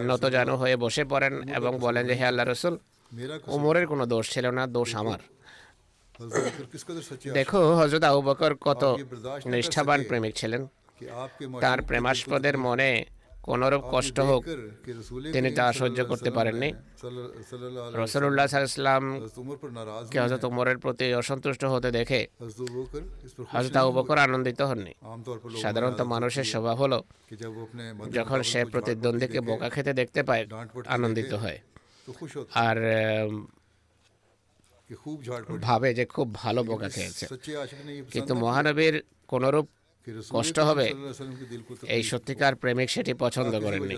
[0.09, 2.75] নত জানো হয়ে বসে পড়েন এবং বলেন যে হে আল্লাহ রসুল
[3.55, 5.19] উমরের কোনো দোষ ছিল না দোষ আমার।
[7.37, 8.83] দেখো হজরত আবু বকর কত
[9.53, 10.61] নিষ্ঠাবান প্রেমিক ছিলেন।
[11.63, 12.89] তার প্রেমাস্পদের মনে
[13.47, 14.41] কোন রূপ কষ্ট হোক
[15.33, 16.69] তিনি তা সহ্য করতে পারেননি।
[18.01, 19.03] রসুল্লাহ সাল্লাম
[20.11, 22.21] কে হজরত উমরের প্রতি অসন্তুষ্ট হতে দেখে
[23.53, 24.93] হজরত আবু বকর আনন্দিত হননি।
[25.63, 26.99] সাধারণত মানুষের স্বভাব হলো
[28.17, 30.43] যখন সে প্রতিদ্বন্দ্বীকে বোকা খেতে দেখতে পায়
[30.95, 31.59] আনন্দিত হয়।
[32.67, 32.77] আর
[35.61, 37.25] ভাবে যে খুব ভালো বোকা খেয়েছে।
[38.11, 38.95] কিন্তু মহানবীর
[39.27, 39.67] কোনরূপ
[40.29, 40.85] কষ্ট হবে
[41.87, 43.97] এই সত্যিকার প্রেমিক সেটি পছন্দ করেননি।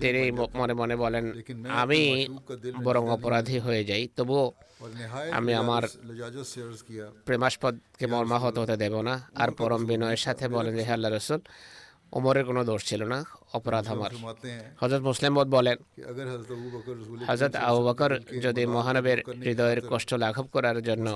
[0.00, 0.22] তিনি
[0.54, 1.24] মনে মনে বলেন
[1.68, 2.26] আমি
[2.84, 4.52] বরং অপরাধী হয়ে যাই তবু
[5.30, 5.82] আমি আমার
[7.24, 11.40] প্রেমাস্পদকে মর্মাহত হতে দেব না আর পরম বিনয়ের সাথে বলেন হে আল্লাহ রসুল
[12.12, 13.18] ওমরের কোনো দোষ ছিল না
[13.52, 14.10] অপরাধ আমার।
[14.80, 15.76] হজরত মুসলিম বলেন
[17.28, 18.10] হজরত আবু বকর
[18.42, 21.06] যদি মহানবের হৃদয়ের কষ্ট লাঘব করার জন্য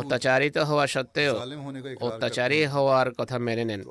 [0.00, 1.34] অত্যাচারিত হওয়া সত্ত্বেও
[2.00, 3.82] অত্যাচারী হওয়ার কথা মেনে নেন।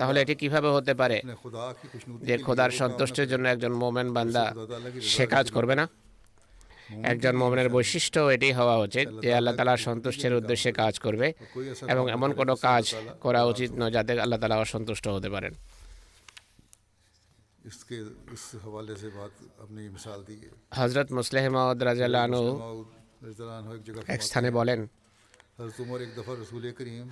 [0.00, 1.16] তাহলে এটি কীভাবে হতে পারে?
[2.28, 4.44] যে খোদার সন্তুষ্টের জন্য একজন মোমেন বান্দা
[5.14, 5.84] সে কাজ করবে না?
[7.04, 11.32] একজন মোমেনের বৈশিষ্ট্য এটি হওয়া উচিত যে আল্লাহ তালার সন্তুষ্টের উদ্দেশ্যে কাজ করবে?
[11.88, 15.54] এবং এমন কোনো কাজ করা উচিত নয় যাতে আল্লাহ তালা অসন্তুষ্ট হতে পারেন।
[20.70, 22.02] হজরত মুসলেহ মাউদ রাজু
[24.08, 24.86] এক স্থানে বলেন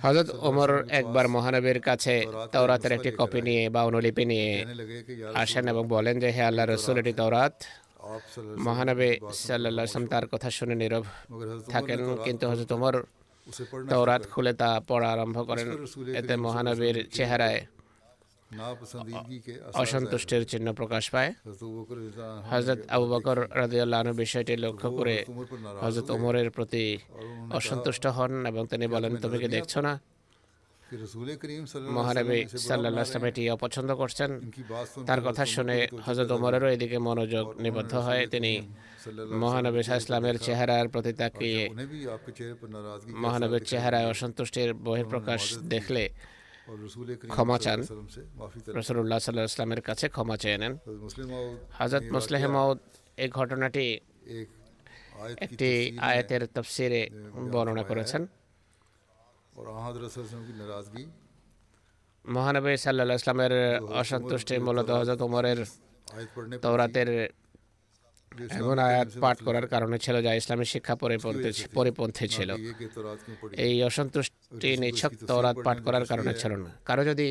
[0.01, 4.65] হজরত ওমর একবার মহানবীর কাছে তাওরাতের একটি কপি নিয়ে বা অনুলিপি নিয়ে
[5.33, 7.63] আসেন এবং বলেন যে হে আল্লাহ রসুল এটি তাওরাত।
[8.67, 11.05] মহানবী সাল্লাম তার কথা শুনে নীরব
[11.73, 12.95] থাকেন কিন্তু হজরত ওমর
[13.89, 15.67] তাওরাত খুলে তা পড়া আরম্ভ করেন।
[16.19, 17.61] এতে মহানবীর চেহারায়
[19.81, 21.31] অসন্তুষ্টের চিহ্ন প্রকাশ পায়।
[22.51, 25.15] হজরত আবু বকর রাজিউল্লাহ বিষয়টি লক্ষ্য করে
[25.83, 26.85] হজরত ওমরের প্রতি
[27.59, 29.93] অসন্তুষ্ট হন এবং তিনি বলেন তুমি কি দেখছ না?
[31.97, 32.91] মহানবী সাল্লাহ
[33.31, 34.29] এটি অপছন্দ করছেন।
[35.09, 38.53] তার কথা শুনে হজরত ওমরেরও এদিকে মনোযোগ নিবদ্ধ হয় তিনি।
[39.43, 41.61] মহানবী শাহ ইসলামের চেহারার প্রতি তাকিয়ে
[43.23, 45.41] মহানবীর চেহারায় অসন্তুষ্টির বহিঃপ্রকাশ
[45.73, 46.03] দেখলে
[47.33, 47.79] ক্ষমা চান।
[48.79, 50.73] রসুল্লাহ সাল্লাহ ইসলামের কাছে ক্ষমা চেয়ে নেন।
[51.79, 52.79] হজরত মুসলেহ মাউদ
[53.23, 53.85] এই ঘটনাটি
[55.45, 55.69] একটি
[56.09, 57.01] আয়াতের তফসিরে
[57.53, 58.21] বর্ণনা করেছেন।
[62.25, 63.53] মহানবী সাল্লা ইসলামের
[64.01, 65.59] অসন্তুষ্টে মূলত হজরত উমরের
[66.63, 67.09] তওরাতের
[68.59, 70.95] এমন আয়াত পাঠ করার কারণে ছিল যা ইসলামী শিক্ষা
[71.77, 72.49] পরিপন্থী ছিল।
[73.65, 77.27] এই অসন্তুষ্টি নিছক তওরাত পাঠ করার কারণে ছিল না। কারও যদি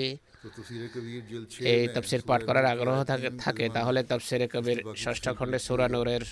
[1.72, 2.98] এই তফসির পাঠ করার আগ্রহ
[3.44, 6.22] থাকে তাহলে তফসির কবির ষষ্ঠ খণ্ডে সুরানুরের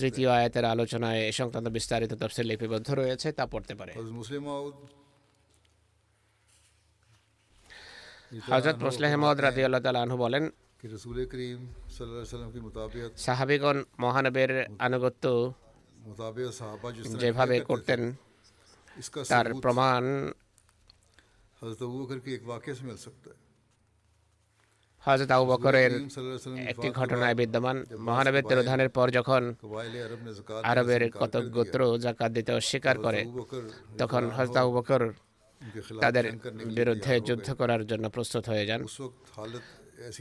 [0.00, 3.92] তৃতীয় আয়াতের আলোচনায় এ সংক্রান্ত বিস্তারিত তফসির লিপিবদ্ধ রয়েছে তা পড়তে পারে।
[8.44, 9.80] হজরত মুসলেহ মহদ রাজি আল্লাহ
[10.16, 10.44] বলেন
[13.18, 15.24] সাহাবিগণ মহানবের আনুগত্য
[17.14, 18.00] যেভাবে করতেন
[19.30, 20.02] তার প্রমাণ
[25.04, 25.92] হজরত আবু বকরের
[26.66, 29.42] একটি ঘটনায় বিদ্যমান মহানবের তেরোধানের পর যখন
[30.64, 33.20] আরবের কতক গোত্র জাকাত দিতে অস্বীকার করে
[33.98, 35.02] তখন হজরত আবু বকর
[36.00, 36.32] তাদের
[36.76, 38.86] বিরুদ্ধে যুদ্ধ করার জন্য প্রস্তুত হয়ে যান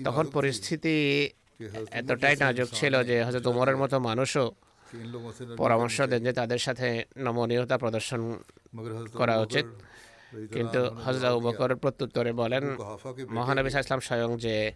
[0.04, 1.30] তখন পরিস্থিতি
[1.92, 4.52] এতটাই নাজুক ছিল যে হজরত উমরের মতো মানুষও
[5.58, 8.40] পরামর্শ দেন যে তাদের সাথে নমনীয়তা প্রদর্শন
[9.14, 9.66] করা উচিত
[10.54, 12.64] কিন্তু হজরত আবু বকর প্রত্যুত্তরে বলেন
[13.30, 14.72] মহানবী ইসলাম স্বয়ং যে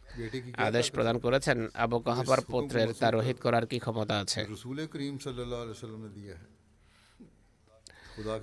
[0.58, 4.46] আদেশ প্রদান করেছেন আবু কাহাবার পুত্রের তা রোহিত করার কি ক্ষমতা আছে।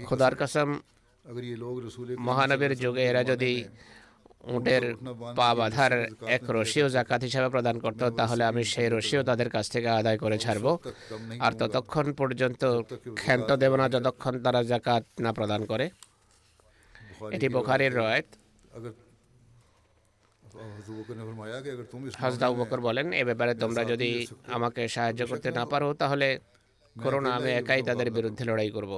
[0.04, 0.80] খুদার কাসম
[2.26, 3.52] মহানবীর যুগে এরা যদি
[4.56, 4.84] উটের
[5.36, 5.92] পা বাঁধার
[6.36, 10.36] এক রশিও জাকাত হিসাবে প্রদান করত তাহলে আমি সেই রশিও তাদের কাছ থেকে আদায় করে
[10.38, 10.66] ছাড়ব।
[11.40, 12.62] আর ততক্ষণ পর্যন্ত
[13.14, 15.86] ক্ষান্ত দেব না যতক্ষণ তারা জাকাত না প্রদান করে।
[17.32, 18.28] এটি বোখারের রয়েত
[22.22, 22.46] হাজদা
[22.80, 24.10] বলেন এ ব্যাপারে তোমরা যদি
[24.46, 26.28] আমাকে সাহায্য করতে না পারো তাহলে
[26.96, 28.92] করোনা আমি একাই তাদের বিরুদ্ধে লড়াই করব।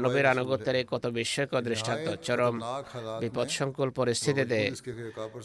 [0.00, 2.54] নবীর আনুগত্যের কত বিস্ময়কর দৃষ্টান্ত চরম
[3.20, 4.60] বিপদসংকুল পরিস্থিতিতে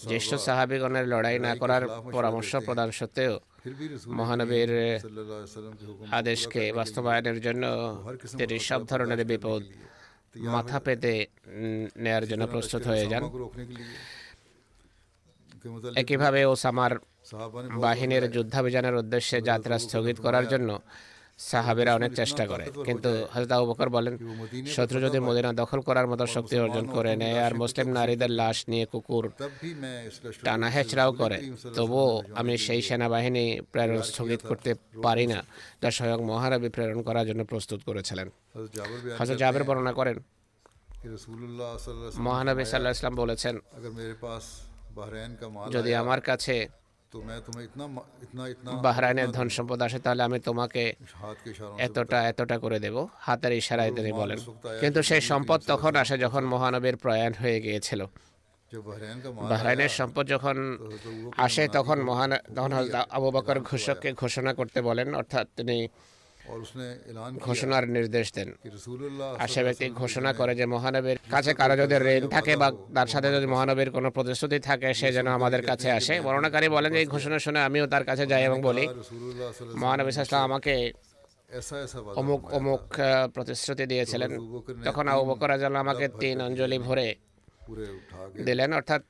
[0.08, 3.40] জ্যেষ্ঠ সাহাবিগণের লড়াই না করার পরামর্শ প্রদান সত্ত্বেও
[4.08, 4.72] মহানবীর
[6.12, 7.64] আদেশকে বাস্তবায়নের জন্য
[8.38, 9.62] তিনি সব ধরনের বিপদ
[10.36, 11.14] মাথা পেতে
[11.98, 13.24] নেয়ার জন্য প্রস্তুত হয়ে যান।
[15.96, 16.94] একইভাবে ওসামার
[17.82, 20.80] বাহিনীর যুদ্ধাভিযানের উদ্দেশ্যে যাত্রা স্থগিত করার জন্য
[21.50, 24.14] সাহাবেরা অনেক চেষ্টা করে। কিন্তু হজরত আবু বকর বলেন
[24.76, 28.86] শত্রু যদি মদিনা দখল করার মতো শক্তি অর্জন করে নেয় আর মুসলিম নারীদের লাশ নিয়ে
[28.92, 29.26] কুকুর
[30.46, 31.38] টানা হেঁচড়াও করে।
[31.78, 34.72] তবুও আমি সেই সেনাবাহিনী প্রেরণ স্থগিত করতে
[35.06, 35.40] পারি না।
[35.82, 38.28] যা স্বয়ং মহারাবি প্রেরণ করার জন্য প্রস্তুত করেছিলেন।
[39.20, 40.18] হজরত জাবের বর্ণনা করেন
[42.28, 43.56] মহানবী সাল্লাহ ইসলাম বলেছেন
[45.76, 46.56] যদি আমার কাছে
[48.86, 50.84] বাহরাইনের ধন সম্পদ আসে তাহলে আমি তোমাকে
[51.78, 54.40] এতটা এতটা করে দেব হাতের ইশারায় তিনি বলেন
[54.82, 58.02] কিন্তু সেই সম্পদ তখন আসে যখন মহানবীর প্রয়াণ হয়ে গিয়েছিল
[59.52, 60.56] বাহরাইনের সম্পদ যখন
[61.38, 62.72] আসে তখন মহান তখন
[63.10, 65.78] আবু বকর ঘোষককে ঘোষণা করতে বলেন অর্থাৎ তিনি
[67.48, 68.50] ঘোষণার নির্দেশ দেন
[69.44, 73.48] আর ব্যক্তি ঘোষণা করে যে মহানবীর কাছে কারও যদি ঋণ থাকে বা তার সাথে যদি
[73.54, 77.86] মহানবীর কোনো প্রতিশ্রুতি থাকে সে যেন আমাদের কাছে আসে। বর্ণনাকারী বলেন এই ঘোষণা শুনে আমিও
[77.94, 78.84] তার কাছে যাই এবং বলি
[79.82, 80.76] মহানবী সাল্লাম আমাকে
[82.20, 82.84] অমুক অমুক
[83.36, 84.32] প্রতিশ্রুতি দিয়েছিলেন।
[84.88, 85.24] তখন আবু
[85.64, 87.08] যেন আমাকে তিন অঞ্জলি ভরে
[88.48, 89.02] দিলেন অর্থাৎ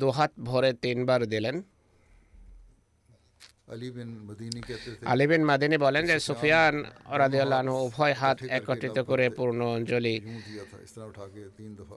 [0.00, 1.56] দুহাত ভরে তিনবার দিলেন।
[5.06, 6.84] আলী বিন মাদিনী বলেন যে সুফিয়ান
[7.18, 10.20] রাদিয়াল্লাহু উভয় হাত একত্রিত করে পূর্ণ অঞ্জলি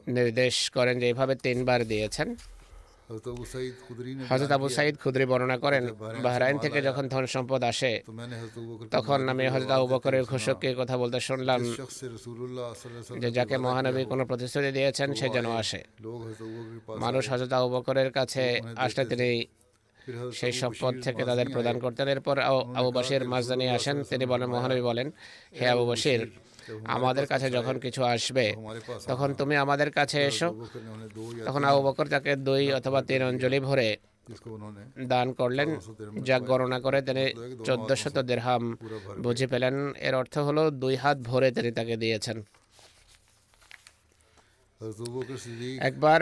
[0.07, 2.35] নির্দেশ করেন যে এভাবে তিনবার দিয়েছেন
[4.29, 5.83] হজরত আবু সাইদ খুদরি বর্ণনা করেন
[6.21, 8.01] বাহরাইন থেকে যখন ধন সম্পদ আসে
[8.91, 11.59] তখন আমি হজরত আবু বকরের ঘোষককে কথা বলতে শুনলাম
[13.19, 15.83] যে যাকে মহানবী কোনো প্রতিশ্রুতি দিয়েছেন সে যেন আসে।
[16.97, 19.45] মানুষ হজরত আবু বকরের কাছে আসলে তিনি
[20.39, 22.35] সেই সব পদ থেকে তাদের প্রদান করতেন এরপর
[22.79, 25.07] আবু বাসের মাজদানি আসেন। তিনি বলেন মহানবী বলেন
[25.57, 26.21] হে আবু বাসির
[26.95, 28.45] আমাদের কাছে যখন কিছু আসবে
[29.09, 30.49] তখন তুমি আমাদের কাছে এসো।
[31.47, 33.89] তখন আবু বকর তাকে দুই অথবা তিন অঞ্জলি ভরে
[35.11, 35.69] দান করলেন।
[36.27, 37.25] যা গণনা করে তিনি
[37.67, 38.63] চোদ্দ শত দেড়হাম
[39.23, 39.75] বুঝে পেলেন।
[40.07, 42.37] এর অর্থ হলো দুই হাত ভরে তিনি তাকে দিয়েছেন।
[45.89, 46.21] একবার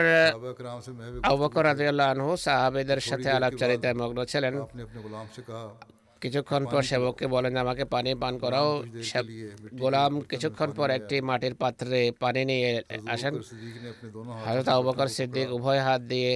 [1.32, 4.54] আবকর রাজিয়াল্লাহ আনহু সাহাবেদের সাথে আলাপচারিতায় মগ্ন ছিলেন।
[6.22, 8.70] কিছুক্ষণ পর সেবককে বলেন আমাকে পানি পান করাও।
[9.82, 12.70] গোলাম কিছুক্ষণ পর একটি মাটির পাত্রে পানি নিয়ে
[13.14, 13.34] আসেন।
[14.46, 16.32] হজরত আবুবকর সিদ্দিক উভয় হাত দিয়ে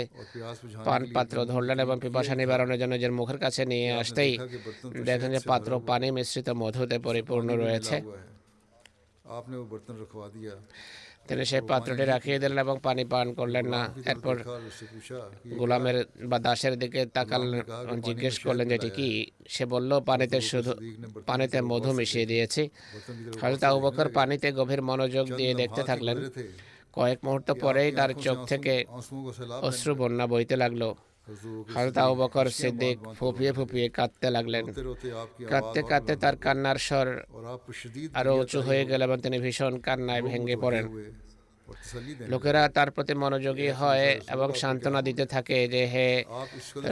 [0.88, 4.32] পান পাত্র ধরলেন এবং পিপাসা নিবারণের জন্য নিজের মুখের কাছে নিয়ে আসতেই
[5.08, 7.96] দেখেন যে পাত্র পানি মিশ্রিত মধুতে পরিপূর্ণ রয়েছে।
[9.40, 10.54] আপনি বর্তন রখবা দিয়া
[11.28, 14.36] তিনি সেই পাত্রটি রাখিয়ে দিলেন এবং পানি পান করলেন না। এরপর
[15.58, 15.96] গোলামের
[16.30, 17.52] বা দাসের দিকে তাকালেন
[18.06, 19.08] জিজ্ঞেস করলেন যেটি কি?
[19.54, 20.72] সে বলল পানিতে শুধু
[21.28, 22.62] পানিতে মধু মিশিয়ে দিয়েছি।
[23.40, 26.16] হয়তো তা উপকার পানিতে গভীর মনোযোগ দিয়ে দেখতে থাকলেন।
[26.96, 28.74] কয়েক মুহূর্ত পরেই তার চোখ থেকে
[29.68, 30.82] অশ্রু বন্যা বইতে লাগল।
[31.74, 34.64] হজরত আবু বকর সিদ্দিক ফুপিয়ে ফুপিয়ে কাঁদতে লাগলেন।
[35.52, 37.06] কাঁদতে কাঁদতে তার কান্নার স্বর
[38.18, 40.86] আরও উঁচু হয়ে গেল এবং তিনি ভীষণ কান্নায় ভেঙে পড়েন।
[42.32, 46.08] লোকেরা তার প্রতি মনোযোগী হয় এবং সান্ত্বনা দিতে থাকে যে হে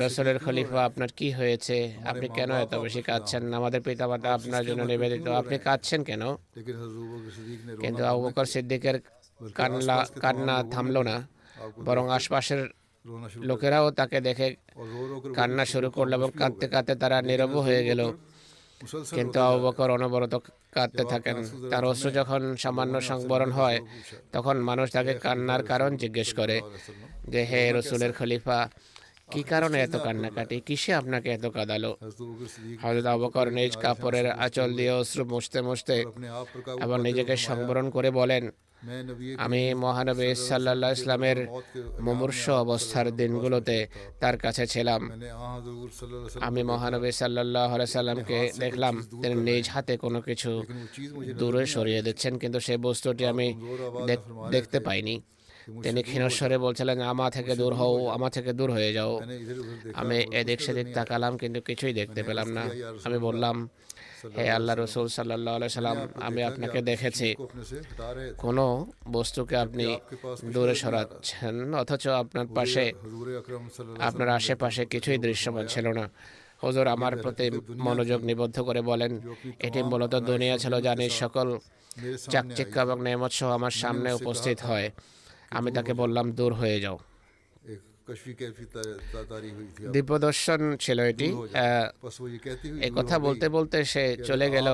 [0.00, 1.76] রসুলের খলিফা আপনার কি হয়েছে?
[2.10, 6.22] আপনি কেন এত বেশি কাঁদছেন আমাদের পিতামাতা আপনার জন্য নিবেদিত। আপনি কাঁদছেন কেন?
[7.82, 8.96] কিন্তু আবু বকর সিদ্দিকের
[9.54, 11.16] কান্না কান্না থামল না
[11.86, 12.62] বরং আশপাশের
[13.36, 14.56] লোকেরাও তাকে দেখে
[15.34, 18.12] কান্না শুরু করল এবং কাঁদতে কাঁদতে তারা নীরব হয়ে গেল।
[19.10, 20.34] কিন্তু অবকর অনবরত
[20.72, 21.36] কাঁদতে থাকেন।
[21.70, 23.78] তার অশ্রু যখন সামান্য সংবরণ হয়
[24.32, 26.60] তখন মানুষ তাকে কান্নার কারণ জিজ্ঞেস করে
[27.28, 28.68] যে হে রসুলের খলিফা
[29.30, 30.60] কি কারণে এত কান্নাকাটি?
[30.60, 31.96] কিসে আপনাকে এত কাঁদালো?
[32.82, 36.04] হজরত অবকর নিজ কাপড়ের আঁচল দিয়ে অশ্রু মুছতে মুছতে
[36.82, 38.50] আবার নিজেকে সংবরণ করে বলেন
[39.44, 41.38] আমি মহানবী সাল্লা ইসলামের
[42.06, 43.78] মুমূর্ষ অবস্থার দিনগুলোতে
[44.22, 45.00] তার কাছে ছিলাম।
[46.48, 50.50] আমি মহানবী সাল্লাহ সাল্লামকে দেখলাম, তিনি নিজ হাতে কোনো কিছু
[51.40, 53.46] দূরে সরিয়ে দিচ্ছেন, কিন্তু সেই বস্তুটি আমি
[54.54, 55.16] দেখতে পাইনি।
[55.84, 59.12] তিনি ক্ষীণস্বরে বলছিলেন, আমা থেকে দূর হও, আমা থেকে দূর হয়ে যাও।
[60.00, 62.64] আমি এদিক সেদিক তাকালাম, কিন্তু কিছুই দেখতে পেলাম না।
[63.06, 63.56] আমি বললাম
[64.36, 67.28] হে আল্লাহ রসুল সাল্লাহ সাল্লাম আমি আপনাকে দেখেছি।
[68.44, 68.64] কোনো
[69.16, 69.86] বস্তুকে আপনি
[70.54, 72.84] দূরে সরাচ্ছেন অথচ আপনার পাশে
[74.08, 76.04] আপনার আশেপাশে কিছুই দৃশ্যমান ছিল না।
[76.62, 77.46] হজুর আমার প্রতি
[77.86, 79.12] মনোযোগ নিবদ্ধ করে বলেন
[79.66, 81.48] এটি মূলত দুনিয়া ছিল জানি সকল
[82.32, 84.88] চাকচিক্য এবং নেমত সহ আমার সামনে উপস্থিত হয়।
[85.58, 86.96] আমি তাকে বললাম দূর হয়ে যাও।
[89.94, 91.28] দিব্যদর্শন ছিল এটি
[92.80, 94.68] এই কথা বলতে বলতে সে চলে গেল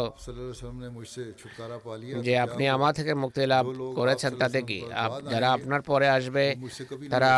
[2.26, 3.64] যে আপনি আমার থেকে মুক্তি লাভ
[3.97, 4.78] করেছেন তাতে কি
[5.33, 6.45] যারা আপনার পরে আসবে
[7.11, 7.33] তারা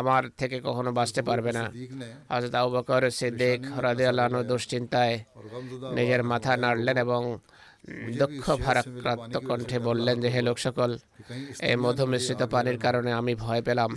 [0.00, 1.64] আমার থেকে কখনো বাঁচতে পারবে না
[2.30, 5.16] হজরত আবু বকর সিদ্দিক হরাদি আল্লাহ দুশ্চিন্তায়
[5.96, 7.20] নিজের মাথা নাড়লেন এবং
[7.88, 8.16] Mm.
[8.18, 10.98] দক্ষ ভারাক্রান্ত কণ্ঠে বললেন যে, হে লোক সকল
[11.60, 13.96] এই মধুমিশ্রিত পানির কারণে আমি ভয় পেলাম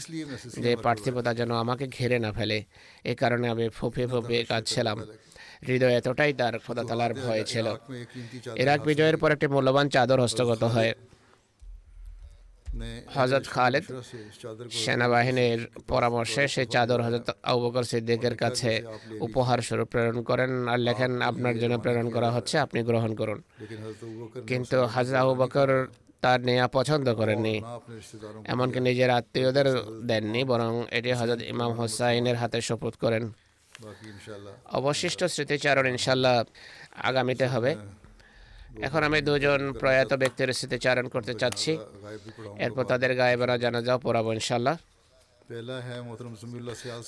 [0.60, 2.64] যে, পার্থিবতা যেন আমাকে ঘিরে না ফেলে।
[3.04, 5.02] এ কারণে আমি ফুপে ফুপে কাঁদছিলাম।
[5.68, 7.76] হৃদয় এতটাই তার খোদাতলার ভয় ছিল।
[8.56, 10.94] এরাক বিজয়ের পর একটি মূল্যবান চাদর হস্তগত হয়।
[13.16, 13.86] হজরত খালেদ
[14.84, 18.72] সেনাবাহিনীর পরামর্শে সে চাদর হজরত আবুবকর সিদ্দিকের কাছে
[19.28, 23.40] উপহার স্বরূপ প্রেরণ করেন আর লেখেন আপনার জন্য প্রেরণ করা হচ্ছে আপনি গ্রহণ করুন।
[24.48, 25.70] কিন্তু হজরত আবুবকর
[26.22, 27.56] তার নেয়া পছন্দ করেননি।
[28.46, 29.68] এমনকি নিজের আত্মীয়দের
[30.10, 33.24] দেননি বরং এটি হজরত ইমাম হোসাইনের হাতে শপথ করেন।
[34.80, 36.36] অবশিষ্ট স্মৃতিচারণ ইনশাল্লাহ
[37.10, 37.72] আগামীতে হবে।
[38.88, 41.72] এখন আমি দুজন প্রয়াত ব্যক্তির স্মৃতি চারণ করতে চাচ্ছি।
[42.66, 44.76] এরপর তাদের গায়ে বেড়া জানাজা পড়াবো ইনশাল্লাহ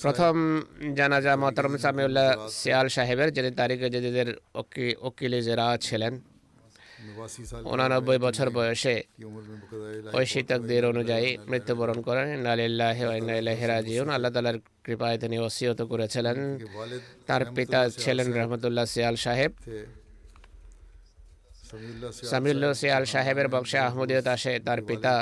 [0.04, 0.34] প্রথম
[0.98, 2.28] জানাজা মোহতরম সামিউল্লাহ
[2.60, 4.28] সিয়াল সাহেবের যিনি তারিখে জেদিদের
[5.08, 6.14] ওকিলে জেরা ছিলেন।
[7.74, 8.94] উনানব্বই বছর বয়সে
[10.18, 10.40] ঐশী
[10.90, 12.98] অনুযায়ী মৃত্যুবরণ করেন। নালিল্লাহ
[13.74, 16.36] রাজিউন। আল্লাহ তালার কৃপায় তিনি ওসিয়ত করেছিলেন।
[17.28, 19.52] তার পিতা ছিলেন রহমতুল্লাহ সিয়াল সাহেব।
[22.32, 25.14] সামিউল্লাহ সিয়াল সাহেবের বংশে আহমদীয়ত আসে তার পিতা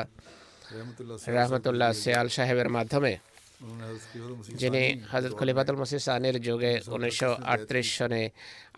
[1.36, 3.12] রহমতুল্লাহ সিয়াল সাহেবের মাধ্যমে,
[4.60, 4.82] যিনি
[5.12, 7.30] হজরত খলিফাতুল মসিহ সানির যুগে উনিশশো
[7.96, 8.22] সনে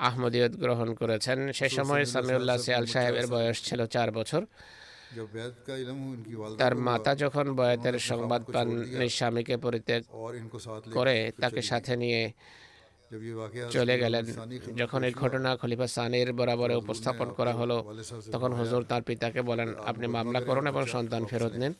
[0.08, 4.42] আহমদীয়ত গ্রহণ করেছেন। সে সময় সামিউল্লাহ সিয়াল সাহেবের বয়স ছিল চার বছর।
[6.60, 8.68] তার মাতা যখন বয়াতের সংবাদ পান
[9.18, 10.02] স্বামীকে পরিত্যাগ
[10.96, 12.22] করে তাকে সাথে নিয়ে
[13.74, 14.24] চলে গেলেন
[14.80, 17.76] যখন এই ঘটনা খলিফা সানের বরাবরে উপস্থাপন করা হলো
[18.34, 21.72] তখন হজুর তার পিতাকে বলেন আপনি মামলা করুন এবং সন্তান ফেরত নিন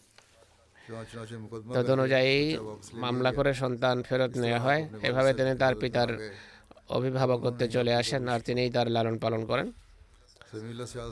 [1.77, 2.37] তদনুযায়ী
[3.05, 6.11] মামলা করে সন্তান ফেরত নেওয়া হয় এভাবে তিনি তার পিতার
[6.91, 9.67] অভিভাবকত্বে চলে আসেন আর তিনিই তার লালন পালন করেন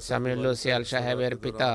[0.02, 1.70] সামিউল্লাহ সিয়াল সাহেবের পিতা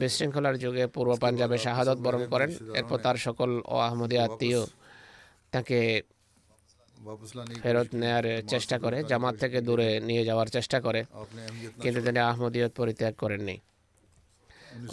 [0.00, 4.60] বিশৃঙ্খলার যুগে পূর্ব পাঞ্জাবে শাহাদত বরণ করেন এরপর তার সকল ও আহমদী আত্মীয়
[5.52, 5.78] তাকে
[7.62, 11.00] ফেরত নেয়ার চেষ্টা করে, জামাত থেকে দূরে নিয়ে যাওয়ার চেষ্টা করে,
[11.82, 13.56] কিন্তু তিনি আহমদীয়ত পরিত্যাগ করেননি।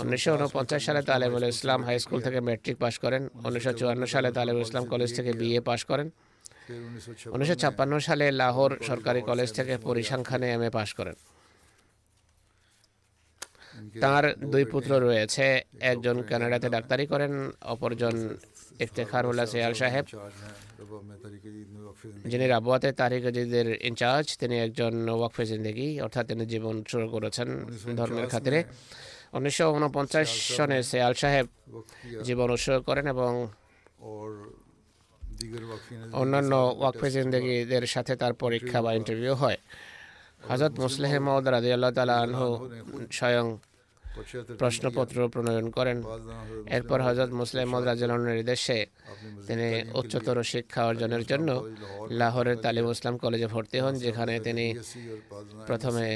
[0.01, 4.63] উনিশশো উনপঞ্চাশ সালে তালেবুল ইসলাম হাই স্কুল থেকে ম্যাট্রিক পাশ করেন, উনিশশো চুয়ান্ন সালে তালেমুল
[4.67, 6.07] ইসলাম কলেজ থেকে বিএ পাশ করেন,
[7.35, 11.15] উনিশশো ছাপ্পান্ন সালে লাহোর সরকারি কলেজ থেকে পরিসংখ্যানে এম এ পাশ করেন।
[14.03, 15.45] তার দুই পুত্র রয়েছে,
[15.91, 17.33] একজন কানাডাতে ডাক্তারি করেন,
[17.73, 18.15] অপরজন
[18.84, 20.05] ইফতেখার উল্লাহ সেয়াল সাহেব।
[22.32, 27.47] যিনি রাবুয়াতে তারিখ জিদের ইনচার্জ তিনি একজন ওয়াকফে জিন্দেগি অর্থাৎ তিনি জীবন শুরু করেছেন
[27.99, 28.59] ধর্মের খাতিরে।
[29.38, 31.45] উনিশশো উনপঞ্চাশ সনে সেয়াল সাহেব
[32.28, 33.32] জীবন উৎসর্গ করেন এবং
[36.21, 39.59] অন্যান্য ওয়াকফে জিন্দেগিদের সাথে তার পরীক্ষা বা ইন্টারভিউ হয়।
[40.49, 42.17] হজরত মুসলেহ মহদ রাজি আল্লাহ তালা
[43.17, 43.47] স্বয়ং
[44.61, 45.97] প্রশ্নপত্র প্রণয়ন করেন।
[46.78, 48.80] এরপর হজরত মুসলিম রাজনের নির্দেশে
[49.47, 49.68] তিনি
[49.99, 51.49] উচ্চতর শিক্ষা অর্জনের জন্য
[52.20, 54.66] লাহোরের তালিম ইসলাম কলেজে ভর্তি হন যেখানে তিনি
[55.70, 56.07] প্রথমে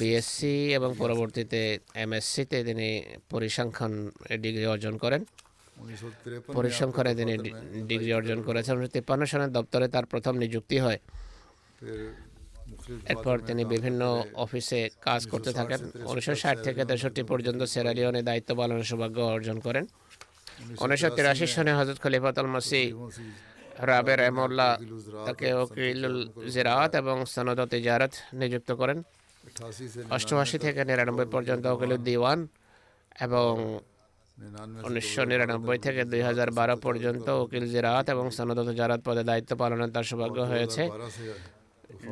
[0.00, 1.60] বিএসসি এবং পরবর্তীতে
[2.04, 2.88] এমএসসিতে তিনি
[3.32, 3.92] পরিসংখ্যান
[4.44, 5.22] ডিগ্রি অর্জন করেন।
[6.58, 7.34] পরিসংখ্যানে তিনি
[7.90, 10.98] ডিগ্রি অর্জন করেছেন। উনিশশো তিপ্পান্ন সনের দপ্তরে তার প্রথম নিযুক্তি হয়।
[13.12, 14.02] এরপর তিনি বিভিন্ন
[14.44, 19.84] অফিসে কাজ করতে থাকেন। উনিশশো ষাট থেকে তেষট্টি পর্যন্ত সেরালিওনে দায়িত্ব পালনের সৌভাগ্য অর্জন করেন।
[20.84, 22.82] উনিশশো তিরাশি সনে হজরত খলিফাতুল মাসি
[23.90, 24.68] রাবের এমল্লা
[25.26, 26.18] তাকে ওকিলুল
[26.54, 28.98] জেরাত এবং সনদ তেজারত নিযুক্ত করেন।
[30.16, 32.38] অষ্টআশি থেকে নিরানব্বই পর্যন্ত ওকিলুল দিওয়ান
[33.26, 33.50] এবং
[34.86, 39.90] উনিশশো নিরানব্বই থেকে দুই হাজার বারো পর্যন্ত উকিল জিরাত এবং সনদ জারাত পদে দায়িত্ব পালনের
[39.94, 40.82] তার সৌভাগ্য হয়েছে।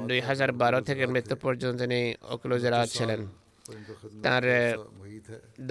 [0.08, 2.00] দুই হাজার বারো থেকে মৃত্যু পর্যন্ত তিনি
[2.34, 3.20] অকলুজরা ছিলেন।
[4.24, 4.44] তার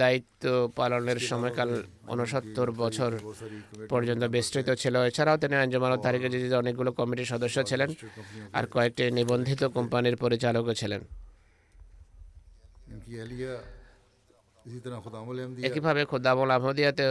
[0.00, 0.44] দায়িত্ব
[0.76, 1.70] পালনের সময়কাল
[2.14, 3.12] উনসত্তর বছর
[3.92, 7.90] পর্যন্ত বিস্তৃত ছিল। এছাড়াও তিনি আঞ্জমান তারিখে যে অনেকগুলো কমিটির সদস্য ছিলেন
[8.52, 11.00] আর কয়েকটি নিবন্ধিত কোম্পানির পরিচালকও ছিলেন।
[15.68, 17.04] একইভাবে খোদামুল আহমদিয়াতে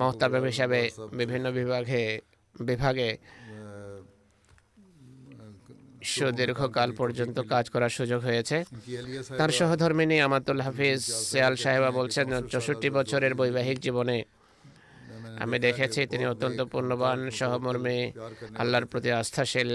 [0.00, 0.78] মহতাবেম হিসাবে
[1.12, 2.02] বিভিন্ন বিভাগে
[2.60, 3.08] বিভাগে
[6.02, 8.64] সুদীর্ঘকাল পর্যন্ত কাজ করার সুযোগ হয়েছে।
[9.38, 14.24] তার সহধর্মিনী আমাতুল হাফিজ সিয়াল সাহেবা বলছেন, চৌষট্টি বছরের বৈবাহিক জীবনে
[15.40, 18.12] আমি দেখেছি তিনি অত্যন্ত পূর্ণবান সহমর্মী,
[18.56, 19.70] আল্লাহর প্রতি আস্থাশীল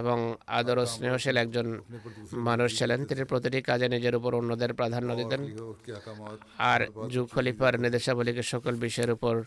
[0.00, 1.80] এবং আদর স্নেহশীল একজন
[2.32, 5.40] মানুষ ছিলেন। তিনি প্রতিটি কাজে নিজের উপর অন্যদের প্রাধান্য দিতেন।
[6.58, 6.80] আর
[7.10, 9.42] যুগ খলিফার নির্দেশাবলীকে সকল বিষয়ের উপর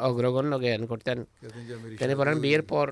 [0.00, 1.18] অগ্রগণ্য জ্ঞান করতেন
[1.98, 2.86] তিনি বলেন বিয়ের পর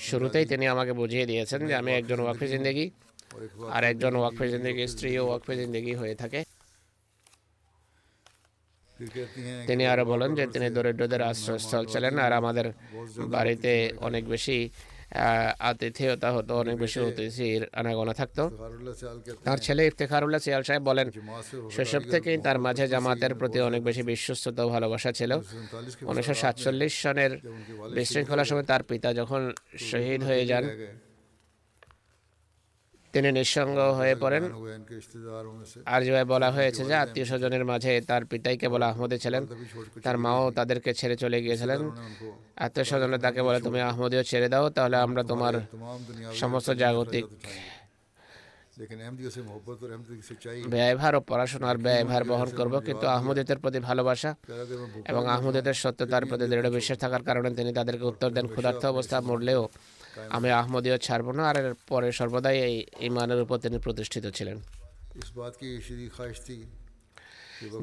[0.00, 2.86] শুরুতেই তিনি আমাকে বুঝিয়ে দিয়েছেন যে আমি একজন ওয়াকফে জিন্দগি
[3.70, 6.40] আর একজন ওয়াকফে জিন্দগি স্ত্রী ও ওয়াকফে জিন্দগি হয়ে থাকে
[9.66, 12.66] তিনি আরও বলেন যে তিনি দরিদ্রদের আশ্রয়স্থল ছিলেন আর আমাদের
[13.28, 14.58] বাড়িতে অনেক বেশি
[15.68, 18.42] আতিথেয়তা হতো অনেক বেশি অতিথির আনাগোনা থাকতো।
[19.46, 21.06] তার ছেলে ইফতেখারুল্লাহ সিয়াল সাহেব বলেন
[21.74, 25.32] সেসব থেকেই তার মাঝে জামাতের প্রতি অনেক বেশি বিশ্বস্ততা ভালোবাসা ছিল।
[26.10, 27.32] উনিশশো সাতচল্লিশ সনের
[27.96, 29.40] বিশৃঙ্খলার সময় তার পিতা যখন
[29.90, 30.64] শহীদ হয়ে যান
[33.12, 34.44] তিনি নিঃসঙ্গ হয়ে পড়েন।
[35.92, 39.42] আর যেভাবে বলা হয়েছে যে আত্মীয় স্বজনের মাঝে তার পিতাই কেবল আহমদে ছিলেন।
[40.04, 41.80] তার মাও তাদেরকে ছেড়ে চলে গিয়েছিলেন।
[42.64, 45.54] আত্মীয় স্বজনে তাকে বলে, তুমি আহমদীয় ছেড়ে দাও, তাহলে আমরা তোমার
[46.42, 47.24] সমস্ত জাগতিক
[50.74, 54.30] ব্যয়ভার ও পড়াশোনার ব্যয়ভার বহন করব। কিন্তু আহমদীয়দের প্রতি ভালোবাসা
[55.10, 59.62] এবং আহমদীয়দের সত্যতার প্রতি দৃঢ় বিশ্বাস থাকার কারণে তিনি তাদেরকে উত্তর দেন। ক্ষুধার্থ অবস্থা মরলেও
[60.36, 61.56] আমি আহমদীয় ছাড়ব না আর
[61.90, 62.74] পরে সর্বদাই এই
[63.08, 64.56] ইমানের উপর তিনি প্রতিষ্ঠিত ছিলেন।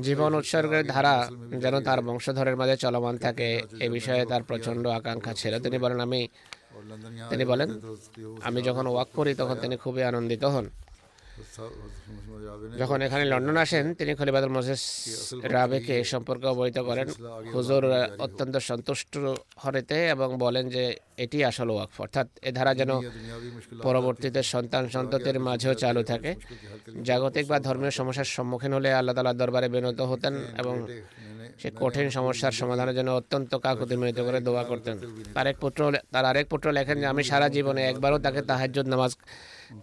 [0.08, 1.16] জীবন উৎসর্গের ধারা
[1.64, 3.50] যেন তার বংশধরের মাঝে চলমান থাকে
[3.86, 6.22] এ বিষয়ে তার প্রচণ্ড আকাঙ্ক্ষা ছিল। তিনি বলেন আমি
[7.30, 7.70] তিনি বলেন
[8.48, 10.66] আমি যখন ওয়াক করি তখন তিনি খুবই আনন্দিত হন।
[12.82, 14.82] যখন এখানে লন্ডন আসেন, তিনি খলিফাতুল মজেস
[15.56, 17.08] রাবেকে এ সম্পর্কে অবহিত করেন।
[17.56, 17.84] হুজুর
[18.26, 19.14] অত্যন্ত সন্তুষ্ট
[19.64, 20.84] হরেতে এবং বলেন যে,
[21.24, 22.92] এটি আসল ওয়াকফ। অর্থাৎ এ ধারা যেন
[23.88, 26.32] পরবর্তীতে সন্তান সন্ততির মাঝেও চালু থাকে।
[27.08, 30.76] জাগতিক বা ধর্মীয় সমস্যার সম্মুখীন হলে আল্লাহ তালার দরবারে বিনত হতেন এবং
[31.62, 34.96] সে কঠিন সমস্যার সমাধানের জন্য অত্যন্ত কাকুতিমিত করে দোয়া করতেন।
[35.40, 35.80] আরেক পুত্র
[36.14, 39.12] তার আরেক পুত্র লেখেন যে, আমি সারা জীবনে একবারও তাকে তাহাজ্জুদ নামাজ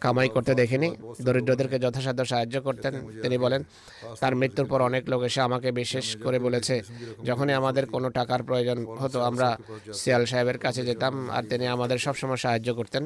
[0.05, 0.89] কামাই করতে দেখিনি।
[1.27, 3.61] দরিদ্রদেরকে যথাসাধ্য সাহায্য করতেন, তিনি বলেন,
[4.21, 6.75] তার মৃত্যুর পর অনেক লোক এসে আমাকে বিশেষ করে বলেছে,
[7.29, 9.49] যখনই আমাদের কোনো টাকার প্রয়োজন হতো, আমরা
[10.01, 13.05] সিয়াল সাহেবের কাছে যেতাম আর তিনি আমাদের সবসময় সাহায্য করতেন।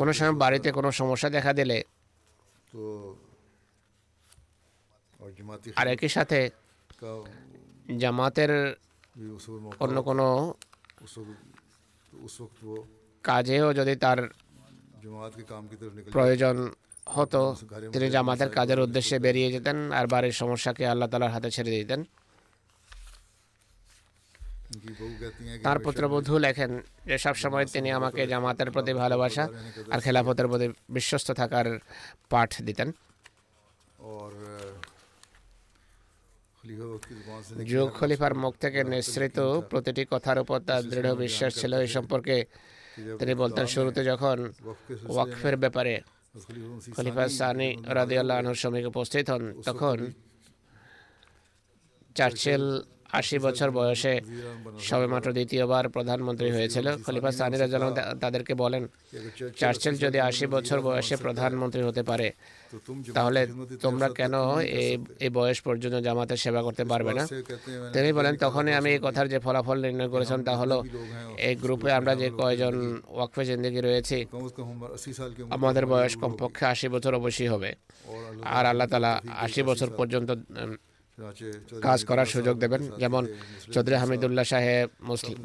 [0.00, 1.78] কোনো সময় বাড়িতে কোনো সমস্যা দেখা দিলে
[5.80, 6.38] আর একই সাথে
[8.02, 8.52] জামাতের
[9.84, 10.26] অন্য কোনো
[13.24, 14.18] কাজেও যদি তার
[16.12, 16.56] প্রয়োজন
[17.06, 17.40] হতো
[17.92, 22.00] তিনি জামাতের কাজের উদ্দেশ্যে বেরিয়ে যেতেন আর বাড়ির সমস্যাকে আল্লাহ তালার হাতে ছেড়ে দিতেন
[25.64, 26.70] তার পুত্রবধূ লেখেন
[27.06, 29.44] যে সবসময় তিনি আমাকে জামাতের প্রতি ভালোবাসা
[29.90, 31.66] আর খেলাফতের প্রতি বিশ্বস্ত থাকার
[32.30, 32.88] পাঠ দিতেন
[37.66, 39.40] যুগ খলিফার মুখ থেকে নিঃসৃত
[39.70, 42.44] প্রতিটি কথার উপর তার দৃঢ় বিশ্বাস ছিল এই সম্পর্কে।
[43.18, 44.52] তিনি বলতেন শুরুতে যখন
[45.08, 46.00] ওয়াকফের ব্যাপারে
[46.96, 50.06] খলিফা সানি রাদিয়াল্লাহ আনহুর সমীপে উপস্থিত হন তখন
[52.14, 52.82] চার্চেল
[53.18, 54.12] আশি বছর বয়সে
[54.90, 57.82] সবেমাত্র দ্বিতীয়বার প্রধানমন্ত্রী হয়েছিল। খলিফা সানি রাজন
[58.22, 58.82] তাদেরকে বলেন,
[59.60, 62.28] চার্চিল, যদি আশি বছর বয়সে প্রধানমন্ত্রী হতে পারে,
[63.16, 63.40] তাহলে
[63.84, 64.34] তোমরা কেন
[64.80, 64.90] এই
[65.24, 67.24] এই বয়স পর্যন্ত জামাতের সেবা করতে পারবে না?
[67.94, 70.76] তিনি বলেন, তখনই আমি এই কথার যে ফলাফল নির্ণয় করেছেন তা হলো
[71.48, 72.74] এই গ্রুপে আমরা যে কয়জন
[73.16, 74.18] ওয়াকফে জিন্দগি রয়েছি,
[75.56, 77.70] আমাদের বয়স কমপক্ষে আশি বছর অবশ্যই হবে।
[78.56, 79.12] আর আল্লাহ তালা
[79.46, 80.30] আশি বছর পর্যন্ত
[81.82, 83.22] কাজ করার সুযোগ দেবেন। যেমন
[83.72, 84.88] চৌধুরী হামিদুল্লাহ সাহেব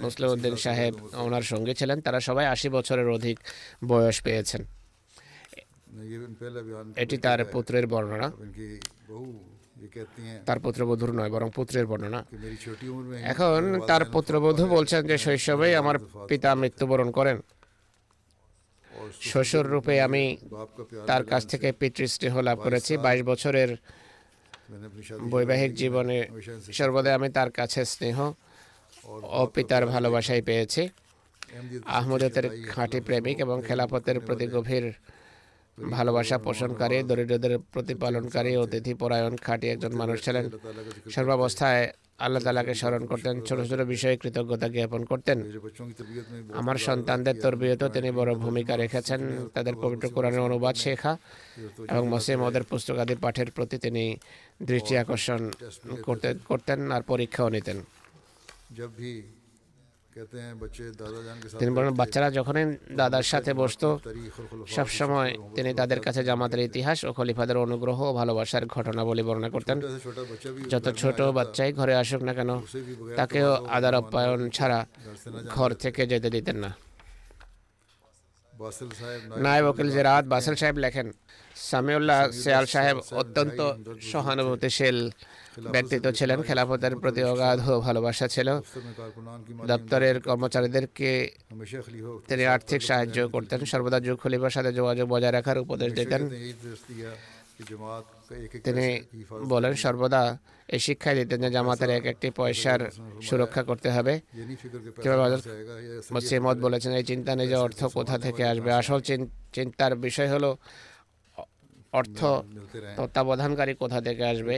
[0.03, 0.93] মুসলিম উদ্দিন সাহেব
[1.25, 3.37] ওনার সঙ্গে ছিলেন। তারা সবাই আশি বছরের অধিক
[3.87, 4.61] বয়স পেয়েছেন।
[7.03, 8.27] এটি তার পুত্রের বর্ণনা।
[10.45, 12.19] তার পুত্রবধূর নয় বরং পুত্রের বর্ণনা।
[13.31, 15.97] এখন তার পুত্রবধূ বলছেন যে শৈশবেই আমার
[16.29, 17.37] পিতা মৃত্যুবরণ করেন।
[19.21, 20.23] শ্বশুর রূপে আমি
[21.07, 23.69] তার কাছ থেকে পিতৃস্নেহ লাভ করেছি। বাইশ বছরের
[25.33, 26.17] বৈবাহিক জীবনে
[26.77, 28.17] সর্বদা আমি তার কাছে স্নেহ
[29.39, 30.83] ও পিতার ভালোবাসাই পেয়েছি।
[31.97, 34.85] আহমদতের খাঁটি প্রেমিক এবং খেলাফতের প্রতি গভীর
[35.77, 40.45] ভালোবাসা পোষণকারী দরিদ্রদের প্রতিপালনকারী অতিথি পরায়ণ খাঁটি একজন মানুষ ছিলেন।
[41.15, 41.83] সর্বাবস্থায়
[42.19, 45.37] আল্লাহ তালাকে স্মরণ করতেন, ছোট ছোট বিষয়ে কৃতজ্ঞতা জ্ঞাপন করতেন।
[46.59, 49.21] আমার সন্তানদের তরবিয়তেও তিনি বড় ভূমিকা রেখেছেন।
[49.55, 51.13] তাদের পবিত্র কোরআনের অনুবাদ শেখা
[51.91, 54.03] এবং মসিম ওদের পুস্তকাদি পাঠের প্রতি তিনি
[54.69, 55.41] দৃষ্টি আকর্ষণ
[56.07, 57.77] করতে, করতেন আর পরীক্ষাও নিতেন।
[61.59, 62.65] তিনি বলেন বাচ্চারা যখনই
[62.99, 63.83] দাদার সাথে বসত,
[64.75, 69.77] সবসময় তিনি তাদের কাছে জামাতের ইতিহাস ও খলিফাদের অনুগ্রহ ও ভালোবাসার ঘটনা বলে বর্ণনা করতেন।
[70.71, 72.51] যত ছোট বাচ্চাই ঘরে আসুক না কেন,
[73.19, 74.79] তাকেও আদার আপ্যায়ন ছাড়া
[75.55, 76.71] ঘর থেকে যেতে দিতেন না।
[79.45, 81.07] নায়েব ওকিল জেরাত বাসেল সাহেব লেখেন,
[81.69, 83.59] সামিউল্লাহ সেয়াল সাহেব অত্যন্ত
[84.11, 84.97] সহানুভূতিশীল
[85.65, 88.49] ব্যক্তিত্ব ছিলেন খেলাফতের প্রতি অগাধ ভালোবাসা ছিল
[89.67, 91.09] দপ্তরের কর্মচারীদেরকে
[92.29, 96.21] তিনি আর্থিক সাহায্য করতেন সর্বদা যুগ খলিফার সাথে যোগাযোগ বজায় রাখার উপদেশ দিতেন
[98.65, 98.87] তিনি
[99.47, 100.23] বলেন সর্বদা
[100.69, 102.81] এই শিক্ষাই দিতেন যে জামাতের এক একটি পয়সার
[103.21, 104.13] সুরক্ষা করতে হবে
[106.11, 108.99] মসিমত বলেছেন এই চিন্তা নেই যে অর্থ কোথা থেকে আসবে আসল
[109.53, 110.49] চিন্তার বিষয় হলো
[111.93, 112.19] অর্থ
[112.97, 114.55] তত্ত্বাবধানকারী কোথা থেকে আসবে?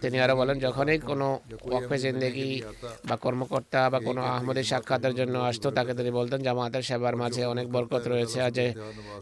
[0.00, 2.62] তিনি আরও বলেন যখনই কোনো ওয়াকফে জিন্দেগি
[3.08, 7.66] বা কর্মকর্তা বা কোনো আহমদের সাক্ষাতের জন্য আসতো তাকে তিনি বলতেন জামাতের সেবার মাঝে অনেক
[7.72, 8.74] বরকত রয়েছে আর যে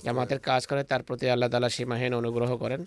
[0.05, 2.80] জামাতের কাজ করে তার প্রতি আল্লাহ তালা সীমাহীন অনুগ্রহ করেন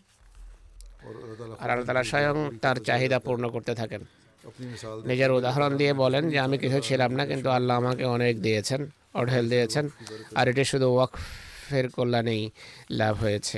[1.59, 4.01] আর আল্লাহ তালা স্বয়ং তার চাহিদা পূর্ণ করতে থাকেন।
[5.05, 9.49] নিজের উদাহরণ দিয়ে বলেন যে আমি কিছু ছিলাম না কিন্তু আল্লাহ আমাকে অনেক দিয়েছেন অঢেল
[9.49, 9.89] দিয়েছেন।
[10.35, 11.19] আর এটি শুধু ওয়াকফ
[11.63, 12.43] লাভের কল্যাণেই
[12.91, 13.57] লাভ হয়েছে।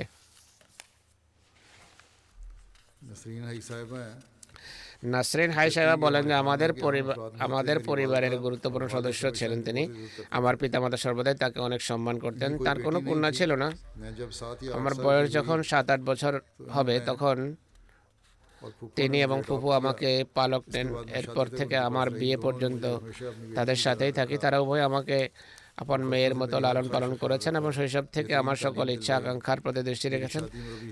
[5.04, 9.84] নাসরিন হাই সাহেবা বলেন যে আমাদের পরিবার আমাদের পরিবারের গুরুত্বপূর্ণ সদস্য ছিলেন তিনি।
[10.38, 13.68] আমার পিতামাতা সর্বদাই তাকে অনেক সম্মান করতেন। তার কোনো কন্যা ছিল না।
[14.74, 16.34] আমার বয়স যখন সাত আট বছর
[16.76, 17.38] হবে তখন
[18.96, 20.88] তিনি এবং ফুফু আমাকে পালক নেন
[21.20, 22.86] এরপর থেকে আমার বিয়ে পর্যন্ত
[23.56, 25.18] তাদের সাথেই থাকি। তারা উভয় আমাকে
[25.82, 30.08] আপন মেয়ের মতো লালন পালন করেছেন এবং শৈশব থেকে আমার সকল ইচ্ছা আকাঙ্ক্ষার প্রতি দৃষ্টি
[30.16, 30.44] রেখেছেন।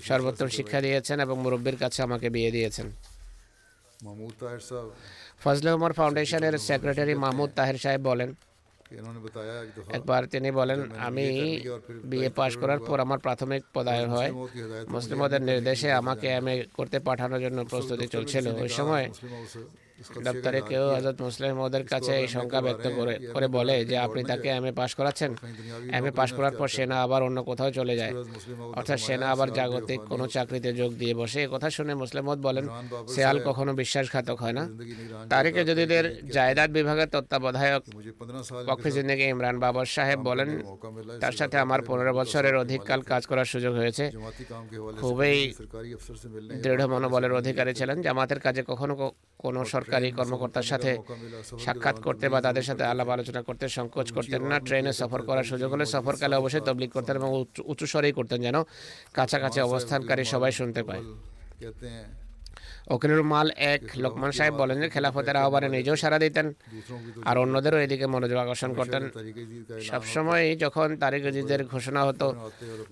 [0.08, 2.88] সর্বোত্তম শিক্ষা দিয়েছেন এবং মুরব্বীর কাছে আমাকে বিয়ে দিয়েছেন।
[5.44, 8.30] ফজলে উমর ফাউন্ডেশনের সেক্রেটারি মাহমুদ তাহের সাহেব বলেন,
[9.98, 11.26] একবার তিনি বলেন, আমি
[12.10, 14.32] বিএ পাশ করার পর আমার প্রাথমিক পদায়ন হয়।
[14.96, 19.06] মুসলিমদের নির্দেশে আমাকে এম করতে পাঠানোর জন্য প্রস্তুতি চলছিল। ওই সময়
[20.28, 24.47] ডাক্তারে কেউ হজরত মুসলিম মোদের কাছে এই শঙ্কা ব্যক্ত করে করে বলে যে আপনি তাকে
[24.58, 25.32] এম এ পাশ করাচ্ছেন
[25.97, 28.14] এম এ পাশ করার পর সেনা আবার অন্য কোথাও চলে যায়।
[28.78, 31.93] অর্থাৎ সেনা আবার জাগতিক কোনো চাকরিতে যোগ দিয়ে বসে। এ কথা শুনে
[32.30, 32.66] মত বলেন
[33.14, 34.64] সেয়াল কখনো বিশ্বাসঘাতক হয় না।
[35.34, 37.84] তারিখে যদিদের জায়দাদ বিভাগের তত্ত্বাবধায়ক
[38.70, 40.49] পক্ষে জিন্দিগি ইমরান বাবর সাহেব বলেন
[41.24, 44.04] তার সাথে আমার পনেরো বছরের অধিককাল কাজ করার সুযোগ হয়েছে।
[45.01, 45.38] খুবই
[46.64, 48.93] দৃঢ় মনোবলের অধিকারী ছিলেন। জামাতের কাজে কখনো
[49.43, 50.91] কোনো সরকার সরকারি কর্মকর্তার সাথে
[51.66, 55.70] সাক্ষাৎ করতে বা তাদের সাথে আলাপ আলোচনা করতে সংকোচ করতেন না। ট্রেনে সফর করার সুযোগ
[55.74, 57.30] হলে সফরকালে অবশ্যই তবলিক করতেন এবং
[57.72, 58.58] উচ্চস্বরেই স্বরেই করতেন যেন
[59.18, 61.04] কাছাকাছি অবস্থানকারী সবাই শুনতে পায়।
[62.94, 66.48] ওকিলুল মাল এক লোকমান সাহেব বলেন যে, খেলাফতের আহ্বানে নিজেও সাড়া দিতেন
[67.30, 69.04] আর অন্যদেরও এদিকে মনোযোগ আকর্ষণ করতেন।
[69.89, 71.22] সবসময় যখন তারিখ
[71.74, 72.28] ঘোষণা হতো,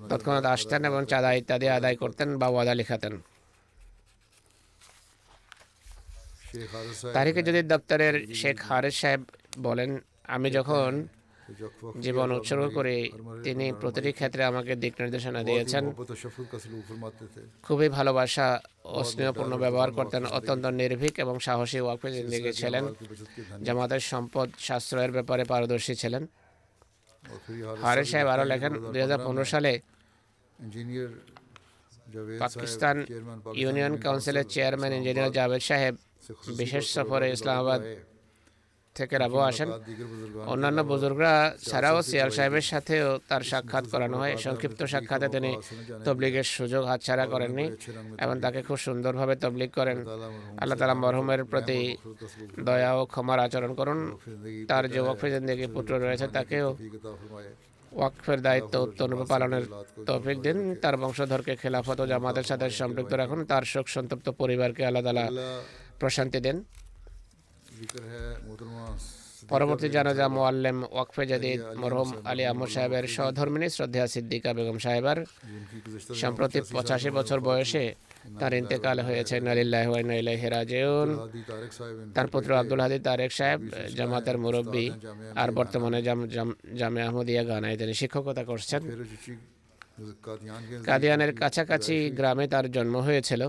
[0.09, 3.13] তৎক্ষণাৎ আসতেন এবং চাঁদা ইত্যাদি আদায় করতেন বা ওয়াদা লিখাতেন।
[7.15, 9.21] তারিখে যদি দপ্তরের শেখ হারেস সাহেব
[9.59, 9.89] বলেন
[10.35, 11.07] আমি যখন
[11.99, 13.09] জীবন উৎসর্গ করে
[13.43, 15.83] তিনি প্রতিটি ক্ষেত্রে আমাকে দিক নির্দেশনা দিয়েছেন।
[17.63, 18.47] খুবই ভালোবাসা
[18.85, 22.83] ও স্নেহপূর্ণ ব্যবহার করতেন অত্যন্ত নির্ভীক এবং সাহসী ওয়াকফে জিন্দিগি ছিলেন।
[23.63, 26.23] জামাতের সম্পদ সাশ্রয়ের ব্যাপারে পারদর্শী ছিলেন।
[27.83, 29.71] হারে সাহেব আরও লেখেন দুই হাজার পনেরো সালে
[32.39, 32.95] পাকিস্তান
[33.61, 35.95] ইউনিয়ন কাউন্সিলের চেয়ারম্যান ইঞ্জিনিয়ার জাভেদ সাহেব
[36.57, 37.81] বিশেষ সফরে ইসলামাবাদ
[38.95, 39.69] থেকে রাবো আসেন
[40.45, 45.51] অন্যান্য বুজুর্গরা ছাড়াও সিয়াল সাহেবের সাথেও তার সাক্ষাৎ করানো হয় সংক্ষিপ্ত সাক্ষাতে তিনি
[46.05, 47.65] তবলিগের সুযোগ হাতছাড়া করেননি
[48.23, 49.97] এবং তাকে খুব সুন্দরভাবে তবলিগ করেন
[50.61, 51.79] আল্লাহ তালা মরহুমের প্রতি
[52.65, 53.99] দয়া ও ক্ষমার আচরণ করুন
[54.69, 55.27] তার যে ওয়াকফে
[55.75, 56.67] পুত্র রয়েছে তাকেও
[57.91, 59.63] ওয়াকফের দায়িত্ব উত্তরূপে পালনের
[60.07, 65.03] তফিক দিন তার বংশধরকে খেলাফত ও জামাতের সাথে সম্পৃক্ত রাখুন তার শোক সন্তপ্ত পরিবারকে আল্লাহ
[65.03, 65.25] তালা
[66.01, 66.57] প্রশান্তি দেন।
[69.51, 75.17] পরবর্তী জানাজা মোয়াল্লেম ওয়াকফে জাদিদ মরহম আলী আহমদ সাহেবের সহধর্মিনী শ্রদ্ধা সিদ্দিকা বেগম সাহেবার।
[76.21, 77.85] সম্প্রতি পঁচাশি বছর বয়সে
[78.39, 79.87] তার ইন্তেকাল হয়েছে। নালিল্লাহ
[80.21, 81.09] ইলাইহি হেরাজেউন
[82.15, 83.59] তার পুত্র আব্দুল হাদি তারেক সাহেব,
[83.97, 84.85] জামাতের মুরব্বী
[85.41, 85.99] আর বর্তমানে
[86.79, 88.81] জামে আহমদিয়া গানায় তিনি শিক্ষকতা করছেন।
[90.87, 93.41] কাদিয়ানের কাছাকাছি গ্রামে তার জন্ম হয়েছিল।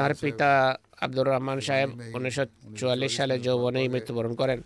[0.00, 0.50] তার পিতা
[1.04, 2.44] আব্দুর রহমান সাহেব উনিশশো
[2.78, 4.58] চুয়াল্লিশ সালে যৌবনেই মৃত্যুবরণ করেন।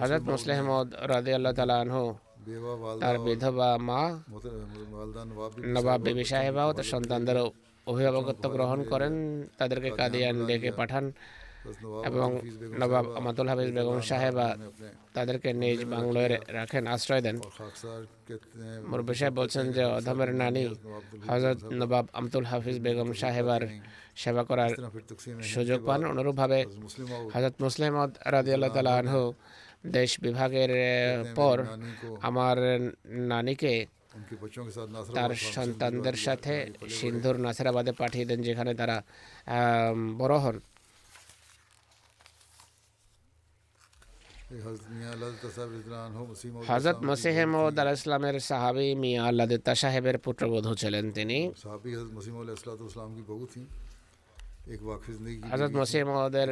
[0.00, 1.80] হজরত মুসলেহমদ রাজি আল্লাহ তালাহ
[3.02, 4.02] তার বিধবা মা
[5.74, 7.38] নবাব বিবি সাহেবাও তার সন্তানদের
[7.86, 9.14] অভিভাবকত্ব গ্রহণ করেন
[9.58, 11.04] তাদেরকে কাদিয়ান ডেকে পাঠান।
[12.08, 12.28] এবং
[12.80, 14.38] নবাব আমাদুল হাফিজ বেগম সাহেব
[15.16, 17.36] তাদেরকে নিজ বাংলোয় রাখেন আশ্রয় দেন।
[18.90, 20.64] মুরব্বী সাহেব বলছেন যে অধমের নানি
[21.30, 23.62] হজরত নবাব আমতুল হাফিজ বেগম সাহেবার
[24.22, 24.72] সেবা করার
[25.52, 26.58] সুযোগ পান। অনুরূপভাবে
[27.34, 27.92] হজরত মুসলিম
[28.34, 29.22] রাজি আল্লাহ তালা আনহু
[29.96, 30.72] দেশ বিভাগের
[31.38, 31.56] পর
[32.28, 32.56] আমার
[33.30, 33.74] নানিকে
[35.16, 36.54] তার সন্তানদের সাথে
[36.98, 38.96] সিন্ধুর নাসিরাবাদে পাঠিয়ে দেন যেখানে তারা
[40.22, 40.56] বড় হন।
[46.70, 51.38] হাজরত মসিহ মৌদ আল ইসলামের সাহাবি মিয়া আল্লাদিত্তা সাহেবের পুত্রবধূ ছিলেন তিনি।
[55.52, 56.48] হজরত মসিহ মহদের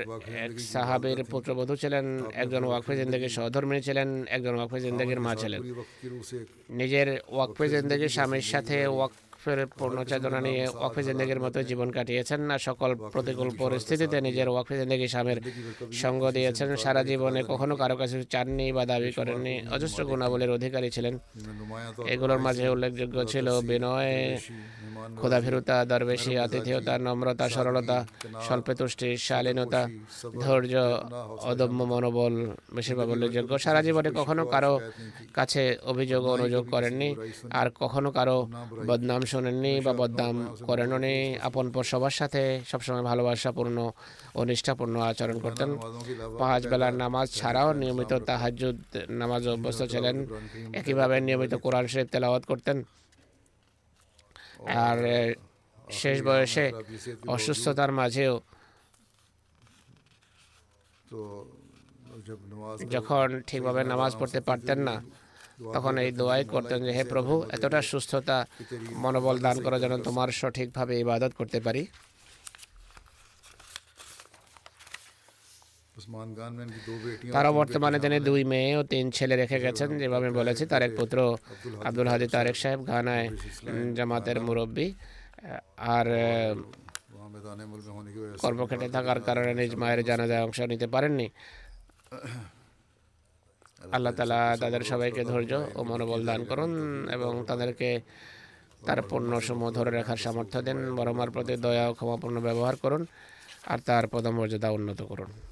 [0.47, 2.07] এক সাহাবের পুত্রবধূ ছিলেন
[2.43, 5.61] একজন ওয়াকফে জিন্দগির সহধর্মিনী ছিলেন একজন ওয়াকফে জিন্দগির মা ছিলেন।
[6.81, 12.41] নিজের ওয়াকফে জিন্দগির স্বামীর সাথে ওয়াক ওয়াকফের পূর্ণ চেতনা নিয়ে ওয়াকফে জিন্দগির মতো জীবন কাটিয়েছেন
[12.51, 15.39] না সকল প্রতিকূল পরিস্থিতিতে নিজের ওয়াকফে জিন্দগি স্বামীর
[16.03, 21.15] সঙ্গ দিয়েছেন। সারা জীবনে কখনো কারও কাছে চাননি বা দাবি করেননি। অজস্র গুণাবলীর অধিকারী ছিলেন।
[22.15, 24.13] এগুলোর মাঝে উল্লেখযোগ্য ছিল বিনয়
[25.19, 27.99] ক্ষুদাভীরুতা দরবেশী আতিথেয়তা নম্রতা সরলতা
[28.47, 29.83] স্বল্পে তুষ্টি শালীনতা
[30.43, 30.75] ধৈর্য
[31.51, 32.35] অদম্য মনোবল
[32.77, 34.75] বেশিরভাগ উল্লেখযোগ্য। সারা জীবনে কখনো কারও
[35.39, 35.63] কাছে
[35.93, 37.09] অভিযোগ অনুযোগ করেননি
[37.61, 38.39] আর কখনো কারও
[38.89, 40.37] বদনাম শোনেননি বা বদনাম
[40.69, 41.17] করেননি।
[41.49, 43.77] আপন পর সবার সাথে সবসময় ভালোবাসাপূর্ণ
[44.39, 45.71] ও নিষ্ঠাপূর্ণ আচরণ করতেন।
[46.43, 48.79] পাঁচ বেলার নামাজ ছাড়াও নিয়মিত তাহাজুদ
[49.21, 50.17] নামাজ অভ্যস্ত ছিলেন।
[50.81, 52.79] একইভাবে নিয়মিত কোরআন শরীফ তেলাওয়াত করতেন।
[54.87, 54.99] আর
[56.01, 56.65] শেষ বয়সে
[57.35, 58.35] অসুস্থতার মাঝেও
[62.95, 64.97] যখন ঠিকভাবে নামাজ পড়তে পারতেন না
[65.77, 68.39] তখন এই দোয়াই করতেন যে, হে প্রভু, এতটা সুস্থতা,
[69.05, 71.83] মনোবল দান করার জন্য তোমার সঠিকভাবে ইবাদত করতে পারি।
[77.37, 81.19] তারা বর্তমানে তিনি দুই মেয়ে ও তিন ছেলে রেখে গেছেন। যেভাবে বলেছি, তার এক পুত্র
[81.89, 83.27] আব্দুল হাদি তারেক সাহেব ঘানায়
[83.97, 84.87] জামাতের মুরব্বী।
[85.97, 86.07] আর
[88.45, 91.27] কর্মক্ষেত্রে থাকার কারণে নিজ মায়ের জানাজায় অংশ নিতে পারেননি।
[93.91, 96.73] আল্লাহ তালা তাদের সবাইকে ধৈর্য ও মনোবল দান করুন
[97.11, 98.01] এবং তাদেরকে
[98.87, 103.07] তার পণ্য পণ্যসমূহ ধরে রাখার সামর্থ্য দেন বরমার প্রতি দয়া ও ক্ষমাপূর্ণ ব্যবহার করুন
[103.67, 105.52] আর তার পদমর্যাদা উন্নত করুন।